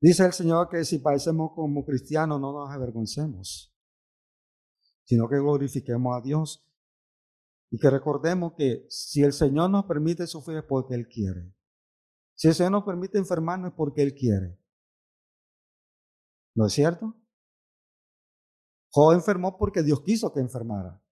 Dice 0.00 0.24
el 0.24 0.32
Señor 0.32 0.68
que 0.68 0.84
si 0.84 1.00
padecemos 1.00 1.50
como 1.56 1.84
cristianos 1.84 2.40
no 2.40 2.52
nos 2.52 2.70
avergoncemos, 2.70 3.76
sino 5.02 5.28
que 5.28 5.40
glorifiquemos 5.40 6.16
a 6.16 6.20
Dios 6.20 6.64
y 7.72 7.78
que 7.80 7.90
recordemos 7.90 8.52
que 8.56 8.86
si 8.88 9.24
el 9.24 9.32
Señor 9.32 9.70
nos 9.70 9.86
permite 9.86 10.28
sufrir 10.28 10.58
es 10.58 10.64
porque 10.64 10.94
Él 10.94 11.08
quiere. 11.08 11.52
Si 12.36 12.46
el 12.46 12.54
Señor 12.54 12.70
nos 12.70 12.84
permite 12.84 13.18
enfermarnos 13.18 13.72
es 13.72 13.76
porque 13.76 14.04
Él 14.04 14.14
quiere. 14.14 14.56
¿No 16.54 16.66
es 16.66 16.72
cierto? 16.72 17.16
Job 18.92 19.14
enfermó 19.14 19.58
porque 19.58 19.82
Dios 19.82 20.00
quiso 20.04 20.32
que 20.32 20.38
enfermara. 20.38 21.02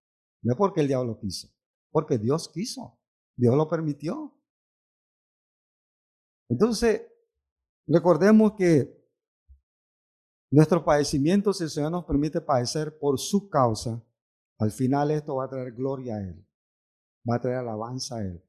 No 0.42 0.54
porque 0.54 0.80
el 0.80 0.86
diablo 0.86 1.18
quiso. 1.18 1.57
Porque 1.90 2.18
Dios 2.18 2.48
quiso. 2.48 2.98
Dios 3.36 3.56
lo 3.56 3.68
permitió. 3.68 4.34
Entonces, 6.48 7.02
recordemos 7.86 8.52
que 8.56 8.96
nuestro 10.50 10.84
padecimiento, 10.84 11.52
si 11.52 11.64
el 11.64 11.70
Señor 11.70 11.92
nos 11.92 12.04
permite 12.04 12.40
padecer 12.40 12.98
por 12.98 13.18
su 13.18 13.48
causa, 13.48 14.02
al 14.58 14.70
final 14.72 15.10
esto 15.10 15.36
va 15.36 15.44
a 15.44 15.48
traer 15.48 15.72
gloria 15.72 16.16
a 16.16 16.20
Él 16.20 16.48
va 17.28 17.36
a 17.36 17.40
traer 17.40 17.58
alabanza 17.58 18.16
a 18.16 18.22
Él, 18.22 18.42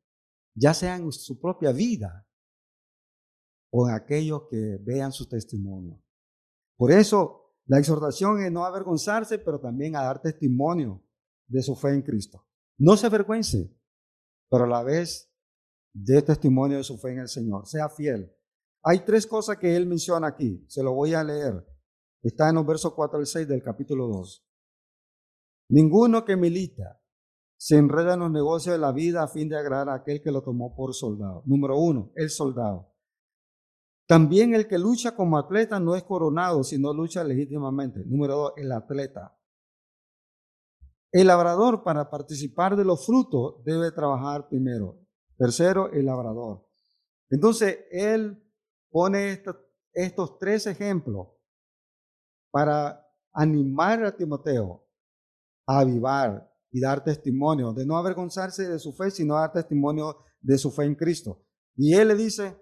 ya 0.55 0.73
sea 0.73 0.95
en 0.95 1.11
su 1.11 1.39
propia 1.39 1.71
vida 1.71 2.27
o 3.71 3.87
en 3.87 3.95
aquellos 3.95 4.43
que 4.49 4.77
vean 4.81 5.11
su 5.11 5.27
testimonio. 5.27 6.01
Por 6.77 6.91
eso, 6.91 7.55
la 7.65 7.77
exhortación 7.77 8.41
es 8.41 8.51
no 8.51 8.65
avergonzarse, 8.65 9.37
pero 9.37 9.59
también 9.59 9.95
a 9.95 10.03
dar 10.03 10.21
testimonio 10.21 11.03
de 11.47 11.61
su 11.61 11.75
fe 11.75 11.89
en 11.89 12.01
Cristo. 12.01 12.47
No 12.79 12.95
se 12.95 13.07
avergüence, 13.07 13.77
pero 14.49 14.63
a 14.63 14.67
la 14.67 14.83
vez 14.83 15.29
dé 15.93 16.21
testimonio 16.21 16.77
de 16.77 16.83
su 16.83 16.97
fe 16.97 17.11
en 17.11 17.19
el 17.19 17.27
Señor. 17.27 17.67
Sea 17.67 17.89
fiel. 17.89 18.33
Hay 18.83 18.99
tres 19.05 19.27
cosas 19.27 19.57
que 19.57 19.75
él 19.75 19.85
menciona 19.85 20.27
aquí. 20.27 20.65
Se 20.67 20.81
lo 20.81 20.93
voy 20.93 21.13
a 21.13 21.23
leer. 21.23 21.67
Está 22.23 22.49
en 22.49 22.55
los 22.55 22.65
versos 22.65 22.93
4 22.93 23.19
al 23.19 23.27
6 23.27 23.47
del 23.47 23.61
capítulo 23.61 24.07
2. 24.07 24.45
Ninguno 25.71 26.23
que 26.23 26.37
milita 26.37 27.01
se 27.57 27.77
enreda 27.77 28.13
en 28.13 28.21
los 28.21 28.31
negocios 28.31 28.73
de 28.73 28.79
la 28.79 28.93
vida 28.93 29.23
a 29.23 29.27
fin 29.27 29.49
de 29.49 29.57
agradar 29.57 29.89
a 29.89 29.95
aquel 29.95 30.21
que 30.21 30.31
lo 30.31 30.41
tomó 30.41 30.73
por 30.73 30.93
soldado. 30.93 31.43
Número 31.45 31.77
uno, 31.77 32.11
el 32.15 32.29
soldado. 32.29 32.93
También 34.07 34.55
el 34.55 34.67
que 34.67 34.79
lucha 34.79 35.15
como 35.15 35.37
atleta 35.37 35.79
no 35.79 35.95
es 35.95 36.03
coronado, 36.03 36.63
sino 36.63 36.93
lucha 36.93 37.23
legítimamente. 37.23 38.03
Número 38.05 38.35
dos, 38.35 38.53
el 38.55 38.71
atleta. 38.71 39.37
El 41.11 41.27
labrador 41.27 41.83
para 41.83 42.09
participar 42.09 42.75
de 42.75 42.85
los 42.85 43.05
frutos 43.05 43.63
debe 43.63 43.91
trabajar 43.91 44.47
primero. 44.47 44.99
Tercero, 45.37 45.91
el 45.91 46.05
labrador. 46.05 46.67
Entonces, 47.29 47.79
él 47.91 48.43
pone 48.91 49.41
estos, 49.93 50.37
tres 50.39 50.67
ejemplos 50.67 51.29
para 52.51 53.05
animar 53.33 54.03
a 54.03 54.15
Timoteo 54.15 54.85
a 55.65 55.79
avivar 55.79 56.51
y 56.71 56.79
dar 56.79 57.03
testimonio, 57.03 57.73
de 57.73 57.85
no 57.85 57.97
avergonzarse 57.97 58.67
de 58.67 58.79
su 58.79 58.93
fe, 58.93 59.09
sino 59.09 59.35
dar 59.35 59.51
testimonio 59.51 60.17
de 60.41 60.57
su 60.57 60.71
fe 60.71 60.83
en 60.85 60.95
Cristo. 60.95 61.43
Y 61.75 61.93
él 61.93 62.09
le 62.09 62.15
dice, 62.15 62.59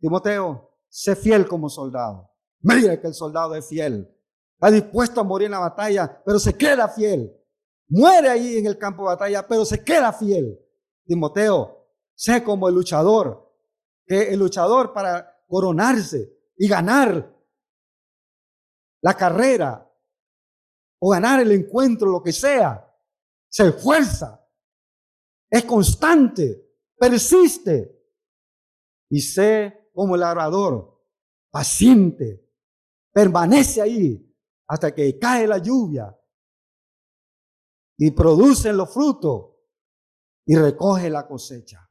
Timoteo, 0.00 0.70
sé 0.88 1.14
fiel 1.14 1.46
como 1.46 1.68
soldado. 1.68 2.30
Mira 2.60 3.00
que 3.00 3.06
el 3.08 3.14
soldado 3.14 3.54
es 3.54 3.66
fiel. 3.66 4.08
Está 4.54 4.70
dispuesto 4.70 5.20
a 5.20 5.24
morir 5.24 5.46
en 5.46 5.52
la 5.52 5.58
batalla, 5.58 6.22
pero 6.24 6.38
se 6.38 6.56
queda 6.56 6.88
fiel. 6.88 7.32
Muere 7.88 8.28
ahí 8.28 8.58
en 8.58 8.66
el 8.66 8.78
campo 8.78 9.02
de 9.02 9.14
batalla, 9.14 9.46
pero 9.46 9.64
se 9.64 9.84
queda 9.84 10.12
fiel. 10.12 10.58
Timoteo, 11.06 11.88
sé 12.14 12.42
como 12.42 12.68
el 12.68 12.74
luchador, 12.74 13.52
que 14.06 14.32
el 14.32 14.38
luchador 14.38 14.92
para 14.92 15.44
coronarse 15.46 16.32
y 16.56 16.68
ganar 16.68 17.32
la 19.02 19.14
carrera 19.14 19.90
o 20.98 21.10
ganar 21.10 21.40
el 21.40 21.52
encuentro, 21.52 22.10
lo 22.10 22.22
que 22.22 22.32
sea, 22.32 22.90
se 23.48 23.68
esfuerza, 23.68 24.48
es 25.50 25.64
constante, 25.64 26.66
persiste 26.96 28.02
y 29.10 29.20
sé 29.20 29.90
como 29.92 30.14
el 30.14 30.22
labrador, 30.22 31.02
paciente, 31.50 32.50
permanece 33.12 33.82
ahí 33.82 34.34
hasta 34.66 34.94
que 34.94 35.18
cae 35.18 35.46
la 35.46 35.58
lluvia 35.58 36.18
y 37.96 38.10
producen 38.10 38.76
los 38.76 38.92
frutos 38.92 39.50
y 40.46 40.56
recoge 40.56 41.08
la 41.10 41.26
cosecha. 41.26 41.88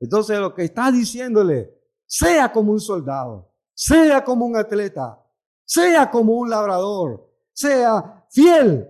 Entonces 0.00 0.38
lo 0.38 0.54
que 0.54 0.64
está 0.64 0.90
diciéndole, 0.90 1.82
sea 2.06 2.52
como 2.52 2.72
un 2.72 2.80
soldado, 2.80 3.52
sea 3.74 4.24
como 4.24 4.46
un 4.46 4.56
atleta, 4.56 5.20
sea 5.64 6.10
como 6.10 6.34
un 6.34 6.50
labrador, 6.50 7.30
sea 7.52 8.26
fiel, 8.30 8.88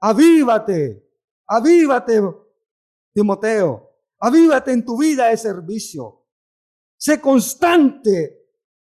avívate, 0.00 1.08
avívate, 1.46 2.22
Timoteo, 3.14 3.90
avívate 4.20 4.72
en 4.72 4.84
tu 4.84 4.96
vida 4.96 5.28
de 5.28 5.36
servicio, 5.36 6.26
sé 6.96 7.20
constante 7.20 8.42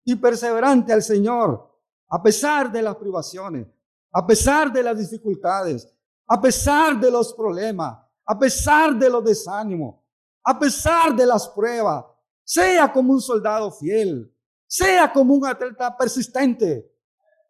y 0.04 0.16
perseverante 0.16 0.92
al 0.92 1.02
Señor, 1.02 1.70
a 2.08 2.22
pesar 2.22 2.70
de 2.70 2.82
las 2.82 2.96
privaciones, 2.96 3.66
a 4.12 4.26
pesar 4.26 4.72
de 4.72 4.82
las 4.82 4.98
dificultades, 4.98 5.88
a 6.32 6.40
pesar 6.40 6.98
de 6.98 7.10
los 7.10 7.34
problemas, 7.34 7.98
a 8.24 8.38
pesar 8.38 8.98
de 8.98 9.10
los 9.10 9.22
desánimos, 9.22 9.96
a 10.42 10.58
pesar 10.58 11.14
de 11.14 11.26
las 11.26 11.46
pruebas, 11.46 12.06
sea 12.42 12.90
como 12.90 13.12
un 13.12 13.20
soldado 13.20 13.70
fiel, 13.70 14.34
sea 14.66 15.12
como 15.12 15.34
un 15.34 15.44
atleta 15.44 15.94
persistente, 15.94 16.90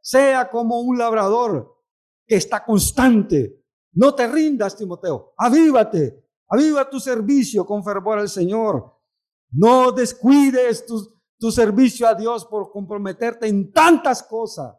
sea 0.00 0.50
como 0.50 0.80
un 0.80 0.98
labrador 0.98 1.80
que 2.26 2.34
está 2.34 2.64
constante. 2.64 3.64
No 3.92 4.16
te 4.16 4.26
rindas, 4.26 4.74
Timoteo. 4.74 5.32
Avívate, 5.36 6.28
aviva 6.48 6.90
tu 6.90 6.98
servicio 6.98 7.64
con 7.64 7.84
fervor 7.84 8.18
al 8.18 8.28
Señor. 8.28 8.98
No 9.52 9.92
descuides 9.92 10.84
tu, 10.86 11.20
tu 11.38 11.52
servicio 11.52 12.08
a 12.08 12.16
Dios 12.16 12.44
por 12.46 12.72
comprometerte 12.72 13.46
en 13.46 13.72
tantas 13.72 14.24
cosas 14.24 14.74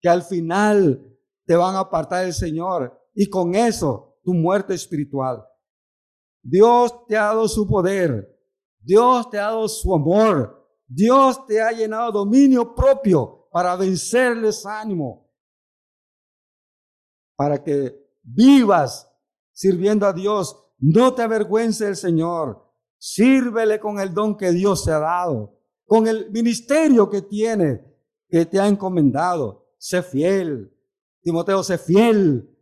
que 0.00 0.08
al 0.08 0.22
final 0.22 1.15
te 1.46 1.56
van 1.56 1.76
a 1.76 1.80
apartar 1.80 2.24
del 2.24 2.34
Señor 2.34 3.00
y 3.14 3.30
con 3.30 3.54
eso 3.54 4.18
tu 4.22 4.34
muerte 4.34 4.74
espiritual. 4.74 5.46
Dios 6.42 7.06
te 7.06 7.16
ha 7.16 7.24
dado 7.24 7.48
su 7.48 7.66
poder, 7.66 8.28
Dios 8.80 9.30
te 9.30 9.38
ha 9.38 9.44
dado 9.44 9.68
su 9.68 9.94
amor, 9.94 10.68
Dios 10.86 11.46
te 11.46 11.60
ha 11.60 11.72
llenado 11.72 12.12
dominio 12.12 12.74
propio 12.74 13.48
para 13.50 13.74
vencerles 13.76 14.66
ánimo, 14.66 15.32
para 17.36 17.62
que 17.62 17.96
vivas 18.22 19.10
sirviendo 19.52 20.06
a 20.06 20.12
Dios. 20.12 20.62
No 20.78 21.14
te 21.14 21.22
avergüences 21.22 21.86
del 21.86 21.96
Señor. 21.96 22.62
Sírvele 22.98 23.80
con 23.80 23.98
el 23.98 24.12
don 24.12 24.36
que 24.36 24.52
Dios 24.52 24.84
te 24.84 24.92
ha 24.92 24.98
dado, 24.98 25.58
con 25.86 26.06
el 26.06 26.30
ministerio 26.30 27.08
que 27.08 27.22
tiene, 27.22 27.84
que 28.28 28.46
te 28.46 28.60
ha 28.60 28.66
encomendado. 28.66 29.68
Sé 29.78 30.02
fiel, 30.02 30.75
Timoteo, 31.26 31.60
sé 31.64 31.76
fiel, 31.76 32.56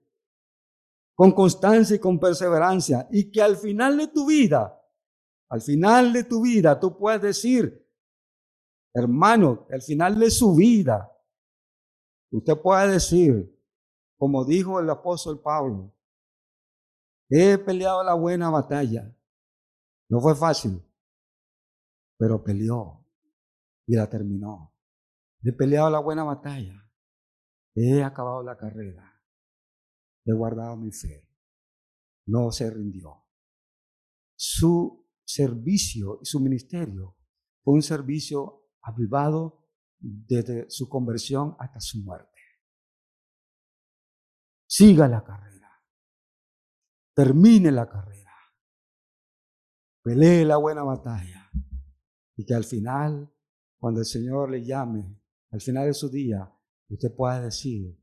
con 1.14 1.32
constancia 1.32 1.96
y 1.96 1.98
con 1.98 2.18
perseverancia, 2.18 3.06
y 3.10 3.30
que 3.30 3.42
al 3.42 3.58
final 3.58 3.98
de 3.98 4.08
tu 4.08 4.24
vida, 4.24 4.82
al 5.50 5.60
final 5.60 6.14
de 6.14 6.24
tu 6.24 6.40
vida, 6.40 6.80
tú 6.80 6.96
puedes 6.96 7.20
decir, 7.20 7.86
hermano, 8.94 9.66
al 9.70 9.82
final 9.82 10.18
de 10.18 10.30
su 10.30 10.54
vida, 10.54 11.14
usted 12.32 12.56
puede 12.56 12.92
decir, 12.92 13.54
como 14.16 14.46
dijo 14.46 14.80
el 14.80 14.88
apóstol 14.88 15.42
Pablo, 15.42 15.94
he 17.28 17.58
peleado 17.58 18.02
la 18.02 18.14
buena 18.14 18.48
batalla. 18.48 19.14
No 20.08 20.20
fue 20.22 20.34
fácil, 20.34 20.82
pero 22.16 22.42
peleó 22.42 23.04
y 23.86 23.94
la 23.94 24.08
terminó. 24.08 24.74
He 25.42 25.52
peleado 25.52 25.90
la 25.90 25.98
buena 25.98 26.24
batalla. 26.24 26.83
He 27.74 28.02
acabado 28.02 28.42
la 28.42 28.56
carrera. 28.56 29.20
He 30.24 30.32
guardado 30.32 30.76
mi 30.76 30.92
fe. 30.92 31.28
No 32.26 32.50
se 32.50 32.70
rindió. 32.70 33.24
Su 34.36 35.10
servicio 35.24 36.20
y 36.22 36.26
su 36.26 36.40
ministerio 36.40 37.16
fue 37.62 37.74
un 37.74 37.82
servicio 37.82 38.70
avivado 38.82 39.68
desde 39.98 40.68
su 40.70 40.88
conversión 40.88 41.56
hasta 41.58 41.80
su 41.80 42.02
muerte. 42.02 42.40
Siga 44.66 45.08
la 45.08 45.24
carrera. 45.24 45.70
Termine 47.14 47.70
la 47.70 47.88
carrera. 47.88 48.32
Pelee 50.02 50.44
la 50.44 50.56
buena 50.56 50.82
batalla. 50.82 51.50
Y 52.36 52.44
que 52.44 52.54
al 52.54 52.64
final, 52.64 53.32
cuando 53.78 54.00
el 54.00 54.06
Señor 54.06 54.50
le 54.50 54.64
llame, 54.64 55.20
al 55.50 55.60
final 55.60 55.86
de 55.86 55.94
su 55.94 56.10
día, 56.10 56.53
usted 56.88 57.14
pueda 57.14 57.40
decir, 57.40 57.98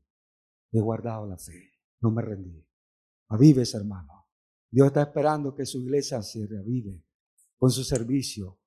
he 0.72 0.80
guardado 0.80 1.26
la 1.26 1.38
fe, 1.38 1.72
no 2.00 2.10
me 2.10 2.22
rendí. 2.22 2.66
Avives, 3.28 3.74
hermano. 3.74 4.26
Dios 4.70 4.88
está 4.88 5.02
esperando 5.02 5.54
que 5.54 5.66
su 5.66 5.78
iglesia 5.78 6.22
se 6.22 6.46
reavive 6.46 7.04
con 7.58 7.70
su 7.70 7.84
servicio 7.84 8.58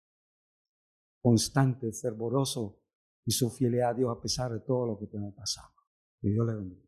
constante, 1.21 1.91
fervoroso 1.91 2.83
y 3.25 3.31
su 3.31 3.49
fidelidad 3.49 3.89
a 3.89 3.93
Dios 3.95 4.15
a 4.15 4.21
pesar 4.21 4.51
de 4.51 4.59
todo 4.59 4.85
lo 4.85 4.99
que 4.99 5.07
tenemos 5.07 5.33
pasado. 5.33 5.73
Que 6.21 6.29
Dios 6.29 6.45
le 6.45 6.55
bendiga. 6.55 6.84